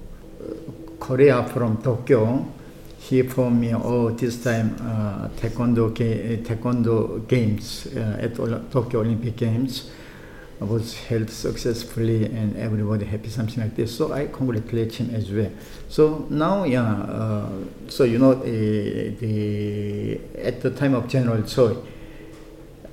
uh, 0.41 0.55
Korea 0.99 1.43
from 1.45 1.83
Tokyo, 1.83 2.47
he 2.99 3.21
informed 3.21 3.59
me, 3.59 3.75
oh, 3.75 4.11
this 4.11 4.45
time 4.45 4.77
uh, 4.83 5.29
taekwondo, 5.41 5.95
ga- 5.95 6.37
taekwondo 6.43 7.27
games 7.27 7.87
uh, 7.97 8.19
at 8.21 8.35
Tokyo 8.71 9.01
Olympic 9.01 9.37
Games 9.37 9.91
was 10.65 10.95
held 10.95 11.31
successfully 11.31 12.27
and 12.27 12.57
everybody 12.57 13.07
happy, 13.07 13.29
something 13.29 13.63
like 13.63 13.77
this. 13.77 13.97
So 13.97 14.13
I 14.13 14.27
congratulate 14.27 14.95
him 14.95 15.15
as 15.15 15.31
well. 15.31 15.51
So 15.89 16.27
now, 16.29 16.65
yeah, 16.65 16.83
uh, 16.83 17.51
so 17.89 18.05
you 18.05 18.19
know, 18.19 18.33
uh, 18.33 18.45
the 18.45 20.21
at 20.39 20.61
the 20.61 20.71
time 20.71 20.95
of 20.95 21.09
General 21.09 21.43
Choi, 21.43 21.77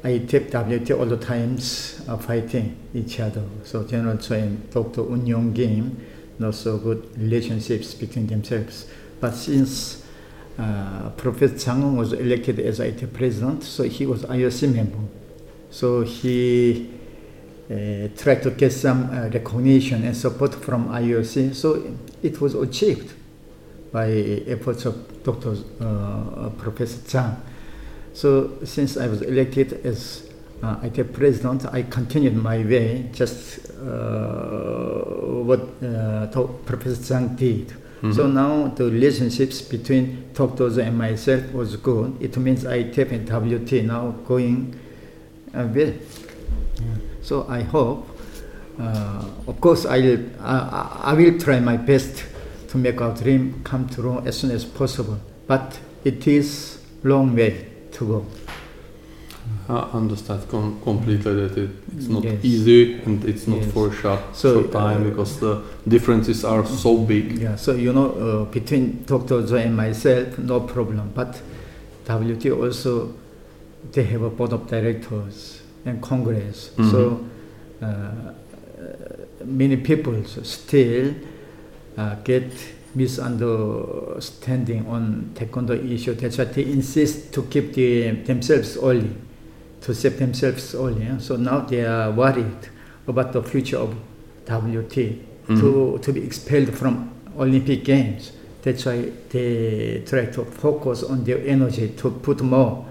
I 0.04 0.20
take 0.20 0.50
WT 0.50 0.92
all 0.92 1.06
the 1.06 1.18
times 1.18 2.02
uh, 2.08 2.18
fighting 2.18 2.78
each 2.94 3.20
other. 3.20 3.44
So 3.64 3.84
General 3.84 4.18
Choi 4.18 4.40
and 4.40 4.70
Dr. 4.72 5.02
Un 5.12 5.26
Yong 5.26 5.54
Kim, 5.54 6.06
not 6.40 6.56
so 6.56 6.78
good 6.78 7.18
relationships 7.18 7.94
between 7.94 8.28
themselves. 8.28 8.88
But 9.20 9.32
since 9.32 10.06
uh, 10.58 11.10
Professor 11.18 11.58
Chang 11.58 11.98
was 11.98 12.14
elected 12.14 12.60
as 12.60 12.80
IT 12.80 13.14
president, 13.14 13.64
so 13.64 13.84
he 13.84 14.06
was 14.06 14.24
IOC 14.24 14.74
member. 14.74 15.00
So 15.70 16.04
he 16.04 16.97
uh, 17.70 18.08
tried 18.18 18.42
to 18.44 18.52
get 18.52 18.72
some 18.72 19.10
uh, 19.10 19.30
recognition 19.30 20.04
and 20.04 20.16
support 20.16 20.54
from 20.56 20.88
IOC. 20.90 21.54
So 21.56 21.84
it 22.24 22.40
was 22.40 22.56
achieved 22.56 23.14
by 23.92 24.10
efforts 24.48 24.86
of 24.86 25.24
Dr. 25.24 25.56
Uh, 25.80 26.50
Professor 26.58 27.02
Chang. 27.08 27.36
So 28.14 28.58
since 28.64 28.98
I 28.98 29.08
was 29.08 29.22
elected 29.22 29.86
as 29.86 30.24
uh, 30.64 30.78
ITF 30.78 31.14
president, 31.14 31.66
I 31.72 31.84
continued 31.84 32.36
my 32.36 32.58
way, 32.64 33.10
just 33.14 33.60
uh, 33.72 35.44
what 35.44 35.62
uh, 35.84 36.28
Professor 36.66 37.04
Chang 37.04 37.36
did. 37.36 37.74
So 38.14 38.26
Mhm. 38.28 38.34
now 38.34 38.68
the 38.76 38.86
relationships 38.92 39.62
between 39.62 40.26
Dr. 40.34 40.70
Choue 40.70 40.82
and 40.84 40.98
myself 40.98 41.52
was 41.54 41.76
good. 41.78 42.14
It 42.20 42.38
means 42.38 42.64
ITF 42.64 43.12
and 43.12 43.26
WT 43.28 43.82
now 43.82 44.14
going 44.28 44.76
uh, 45.54 45.68
well. 45.74 45.94
So 47.28 47.46
I 47.50 47.62
hope, 47.64 48.08
uh, 48.80 49.26
of 49.48 49.60
course, 49.60 49.86
I'll, 49.86 50.18
I, 50.40 51.12
I 51.12 51.14
will 51.14 51.38
try 51.38 51.60
my 51.60 51.76
best 51.76 52.24
to 52.70 52.78
make 52.78 53.02
our 53.02 53.14
dream 53.14 53.60
come 53.66 53.90
true 53.90 54.20
as 54.26 54.38
soon 54.40 54.52
as 54.52 54.64
possible. 54.64 55.20
But 55.46 55.78
it 56.06 56.26
is 56.26 56.80
long 57.04 57.36
way 57.36 57.68
to 57.92 58.08
go. 58.08 58.26
I 59.68 59.90
understand 59.92 60.48
com- 60.48 60.80
completely 60.82 61.34
that 61.36 61.58
it, 61.58 61.70
it's 61.98 62.08
not 62.08 62.24
Yes. 62.24 62.40
easy 62.46 62.94
and 63.06 63.26
it's 63.26 63.46
not 63.46 63.60
Yes. 63.62 63.72
for 63.74 63.90
a 63.90 63.94
short, 63.94 64.20
So, 64.34 64.62
short 64.62 64.72
time 64.72 65.02
uh, 65.02 65.10
because 65.10 65.38
the 65.42 65.62
differences 65.86 66.46
are 66.46 66.66
so 66.66 66.98
big. 67.00 67.40
Yeah, 67.40 67.58
so 67.58 67.74
you 67.74 67.92
know, 67.92 68.12
uh, 68.12 68.46
between 68.54 69.04
Dr. 69.06 69.44
Choue 69.44 69.58
and 69.66 69.76
myself, 69.76 70.38
no 70.40 70.62
problem. 70.62 71.12
But 71.14 71.42
WT 72.08 72.52
also, 72.52 73.14
they 73.92 74.04
have 74.04 74.22
a 74.22 74.30
board 74.30 74.54
of 74.54 74.70
directors 74.70 75.57
and 75.88 76.02
Congress. 76.02 76.72
So 76.78 77.26
uh, 77.82 78.34
many 79.46 79.78
people 79.78 80.24
still 80.26 81.14
uh, 81.98 82.16
get 82.24 82.52
misunderstanding 82.96 84.88
on 84.88 85.32
taekwondo 85.36 85.74
issue. 85.92 86.14
That's 86.14 86.38
why 86.38 86.46
they 86.46 86.64
insist 86.66 87.34
to 87.34 87.44
keep 87.44 87.74
the, 87.74 88.12
themselves 88.12 88.78
only, 88.78 89.16
to 89.82 89.94
save 89.94 90.18
themselves 90.20 90.74
only. 90.76 91.06
yeah. 91.06 91.18
So 91.20 91.36
now 91.38 91.60
they 91.60 91.86
are 91.86 92.12
worried 92.12 92.70
about 93.08 93.34
the 93.34 93.44
future 93.44 93.78
of 93.78 93.96
WT 94.46 94.94
to, 95.48 96.00
to 96.02 96.14
be 96.14 96.24
expelled 96.24 96.74
from 96.76 97.12
Olympic 97.38 97.84
Games. 97.84 98.32
That's 98.64 98.86
why 98.86 99.12
they 99.30 100.04
try 100.06 100.26
to 100.26 100.44
focus 100.44 101.04
on 101.04 101.24
their 101.24 101.40
energy 101.46 101.90
to 101.98 102.12
put 102.12 102.42
more 102.42 102.86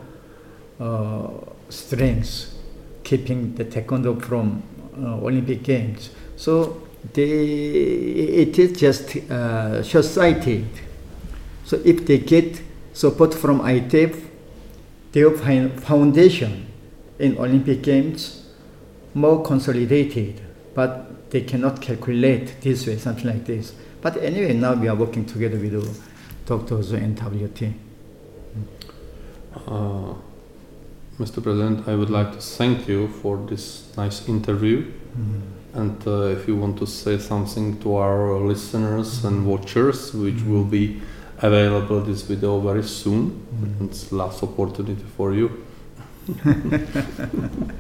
uh, 0.81 1.29
strength, 1.69 2.55
keeping 3.07 3.55
the 3.55 3.65
taekwondo 3.65 4.21
from 4.21 4.63
uh, 4.99 5.15
Olympic 5.25 5.63
Games. 5.63 6.11
So 6.37 6.83
they, 7.15 7.23
it 8.43 8.59
is 8.59 8.79
just 8.79 9.17
uh, 9.31 9.83
short-sighted. 9.83 10.67
So 11.65 11.81
if 11.85 12.05
they 12.05 12.19
get 12.19 12.61
support 12.93 13.33
from 13.33 13.61
ITF, 13.61 14.25
their 15.13 15.31
foundation 15.31 16.67
in 17.21 17.39
Olympic 17.39 17.83
Games 17.83 18.49
more 19.15 19.43
consolidated, 19.43 20.43
but 20.75 21.31
they 21.31 21.43
cannot 21.43 21.81
calculate 21.81 22.61
this 22.61 22.87
way, 22.87 22.99
something 22.99 23.27
like 23.27 23.47
this. 23.47 23.73
But 24.03 24.17
anyway, 24.17 24.53
now 24.53 24.75
we 24.75 24.89
are 24.89 24.97
working 24.97 25.25
together 25.25 25.59
with 25.59 25.73
the 25.73 25.99
doctors 26.45 26.91
and 26.91 27.17
WT. 27.17 27.73
Uh, 29.67 30.15
Mr. 31.19 31.43
President, 31.43 31.89
I 31.89 31.95
would 31.95 32.11
like 32.11 32.33
to 32.33 32.39
thank 32.39 32.87
you 32.89 33.09
for 33.09 33.39
this 33.39 33.97
nice 33.97 34.29
interview. 34.29 34.93
And 35.73 36.07
uh, 36.07 36.27
if 36.27 36.47
you 36.47 36.57
want 36.57 36.79
to 36.79 36.87
say 36.87 37.19
something 37.19 37.81
to 37.81 37.97
our 37.97 38.39
listeners 38.41 39.25
and 39.25 39.47
watchers, 39.47 40.13
which 40.13 40.43
will 40.43 40.65
be 40.65 41.01
available 41.39 42.01
this 42.01 42.23
video 42.23 42.61
very 42.61 42.83
soon, 42.83 43.47
it's 43.81 44.13
last 44.13 44.43
opportunity 44.43 45.05
for 45.17 45.35
you. 45.35 45.65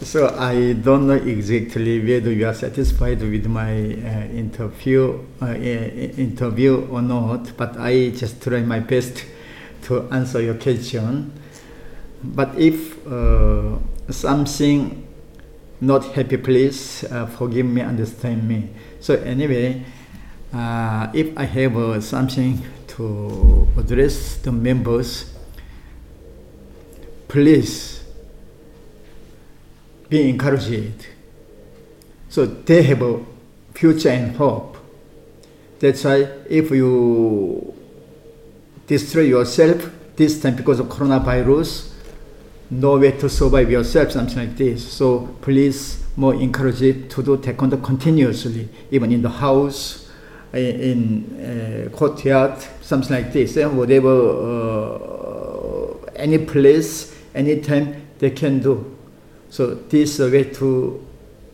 So 0.00 0.34
I 0.38 0.72
don't 0.72 1.06
know 1.06 1.14
exactly 1.14 2.00
whether 2.00 2.32
you 2.32 2.46
are 2.46 2.54
satisfied 2.54 3.20
with 3.20 3.46
my 3.46 3.72
uh, 3.72 4.24
interview, 4.32 5.18
uh, 5.40 5.54
interview 5.54 6.88
or 6.90 7.02
not, 7.02 7.56
but 7.56 7.76
I 7.78 8.10
just 8.10 8.42
try 8.42 8.62
my 8.62 8.80
best 8.80 9.24
to 9.82 10.08
answer 10.10 10.40
your 10.40 10.54
question. 10.54 11.32
But 12.22 12.58
if 12.58 13.04
uh, 13.06 13.78
something 14.10 15.06
not 15.80 16.04
happy, 16.14 16.36
please 16.36 17.04
uh, 17.04 17.26
forgive 17.26 17.66
me, 17.66 17.82
understand 17.82 18.46
me. 18.48 18.70
So 19.00 19.14
anyway, 19.14 19.84
uh, 20.52 21.08
if 21.12 21.36
I 21.36 21.44
have 21.44 21.76
uh, 21.76 22.00
something 22.00 22.62
to 22.88 23.68
address 23.76 24.36
the 24.36 24.52
members, 24.52 25.34
please 27.26 28.04
be 30.08 30.28
encouraged. 30.28 31.06
So 32.28 32.46
they 32.46 32.82
have 32.84 33.02
a 33.02 33.20
future 33.74 34.10
and 34.10 34.36
hope. 34.36 34.76
That's 35.80 36.04
why 36.04 36.28
if 36.48 36.70
you 36.70 37.74
destroy 38.86 39.22
yourself 39.22 39.90
this 40.14 40.40
time 40.40 40.54
because 40.54 40.78
of 40.78 40.86
coronavirus, 40.86 41.91
no 42.72 42.98
way 42.98 43.12
to 43.12 43.28
survive 43.28 43.70
yourself, 43.70 44.12
something 44.12 44.38
like 44.38 44.56
this. 44.56 44.90
So 44.92 45.28
please 45.42 46.02
more 46.16 46.34
encourage 46.34 46.82
it 46.82 47.10
to 47.10 47.22
do 47.22 47.36
taekwondo 47.36 47.82
continuously, 47.82 48.68
even 48.90 49.12
in 49.12 49.20
the 49.20 49.28
house, 49.28 50.10
in 50.54 51.24
uh, 51.38 51.96
courtyard, 51.96 52.62
something 52.80 53.14
like 53.14 53.32
this. 53.32 53.56
And 53.56 53.76
whatever, 53.76 54.10
uh, 54.10 56.08
any 56.16 56.38
place, 56.38 57.14
anytime 57.34 58.06
they 58.18 58.30
can 58.30 58.60
do. 58.60 58.96
So 59.50 59.74
this 59.74 60.14
is 60.14 60.20
a 60.20 60.30
way 60.30 60.44
to 60.44 61.06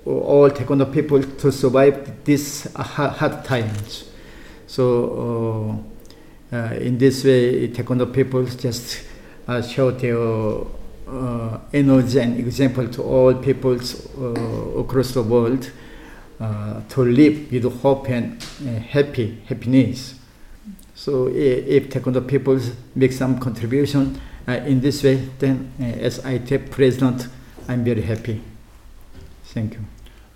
all 0.05 0.51
taekwondo 0.51 0.93
people 0.93 1.21
to 1.23 1.51
survive 1.51 2.25
these 2.25 2.73
hard, 2.75 3.13
hard 3.15 3.45
times. 3.45 4.05
So 4.69 5.83
uh, 6.53 6.57
uh, 6.57 6.75
in 6.75 6.99
this 6.99 7.25
way, 7.25 7.69
taekwondo 7.69 8.13
people 8.13 8.45
just 8.45 9.03
uh, 9.49 9.63
show 9.63 9.91
their 9.91 10.17
uh, 11.09 11.59
energy 11.73 12.19
and 12.21 12.39
example 12.39 12.89
to 12.89 13.03
all 13.03 13.35
peoples 13.35 14.07
uh, 14.17 14.79
across 14.79 15.13
the 15.13 15.23
world 15.23 15.71
uh, 16.41 16.81
to 16.89 17.03
live 17.03 17.51
with 17.51 17.65
hope 17.83 18.09
and 18.09 18.43
uh, 18.63 18.79
happy 18.81 19.43
happiness. 19.47 20.15
So 20.95 21.29
if 21.29 21.91
taekwondo 21.91 22.27
peoples 22.27 22.73
make 22.95 23.13
some 23.13 23.39
contribution 23.39 24.21
uh, 24.49 24.53
in 24.67 24.81
this 24.81 25.03
way, 25.03 25.17
then 25.39 25.73
uh, 25.81 25.85
as 25.85 26.19
ITF 26.21 26.71
president, 26.71 27.29
I'm 27.69 27.85
very 27.85 28.03
happy. 28.03 28.41
Thank 29.45 29.75
you. 29.75 29.81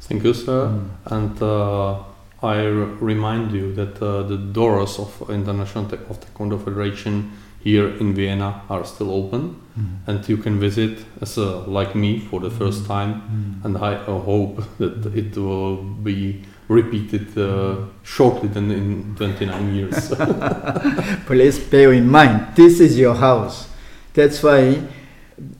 Thank 0.00 0.24
you, 0.24 0.34
sir. 0.34 0.80
And 1.06 1.42
uh, 1.42 1.94
I 2.42 2.58
r- 2.66 2.70
remind 3.00 3.52
you 3.52 3.72
that 3.74 4.02
uh, 4.02 4.22
the 4.22 4.36
doors 4.36 4.98
of 4.98 5.30
International 5.30 5.86
Te- 5.86 5.96
of 6.10 6.20
Taekwondo 6.20 6.62
Federation 6.62 7.32
here 7.62 7.88
in 7.88 8.14
Vienna 8.14 8.62
are 8.68 8.84
still 8.84 9.10
open, 9.10 9.60
and 10.06 10.28
you 10.28 10.36
can 10.36 10.58
visit 10.58 11.04
as 11.20 11.36
a, 11.38 11.58
like 11.66 11.94
me 11.94 12.18
for 12.18 12.40
the 12.40 12.50
first 12.50 12.86
time. 12.86 13.60
And 13.64 13.76
I 13.78 13.94
uh, 13.94 14.18
hope 14.18 14.62
that 14.78 15.06
it 15.14 15.36
will 15.36 15.76
be 15.76 16.42
repeated 16.68 17.36
uh, 17.38 17.76
shortly 18.02 18.48
than 18.48 18.70
in 18.70 19.14
29 19.16 19.74
years. 19.74 20.08
Please 21.26 21.58
bear 21.58 21.92
in 21.92 22.08
mind, 22.08 22.54
this 22.54 22.80
is 22.80 22.98
your 22.98 23.14
house. 23.14 23.68
That's 24.14 24.42
why 24.42 24.82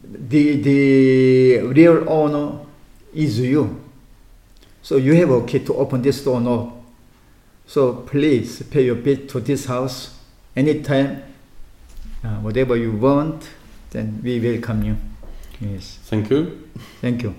the, 0.05 0.61
the 0.61 1.59
real 1.59 2.09
owner 2.09 2.59
is 3.14 3.38
you. 3.38 3.80
So 4.82 4.96
you 4.96 5.14
have 5.14 5.30
a 5.30 5.46
key 5.46 5.61
to 5.61 5.74
open 5.76 6.03
this 6.03 6.24
door 6.24 6.40
now. 6.40 6.72
So 7.66 7.94
please 7.94 8.62
pay 8.64 8.84
your 8.84 8.96
bill 8.96 9.26
to 9.28 9.40
this 9.40 9.66
house 9.66 10.18
anytime, 10.57 11.22
Uh, 12.25 12.37
whatever 12.41 12.77
you 12.77 12.93
want, 12.93 13.51
then 13.91 14.20
we 14.23 14.39
welcome 14.39 14.83
you. 14.85 14.97
Yes, 15.61 15.99
Thank 16.05 16.31
you. 16.31 16.68
thank 17.01 17.23
you. 17.23 17.35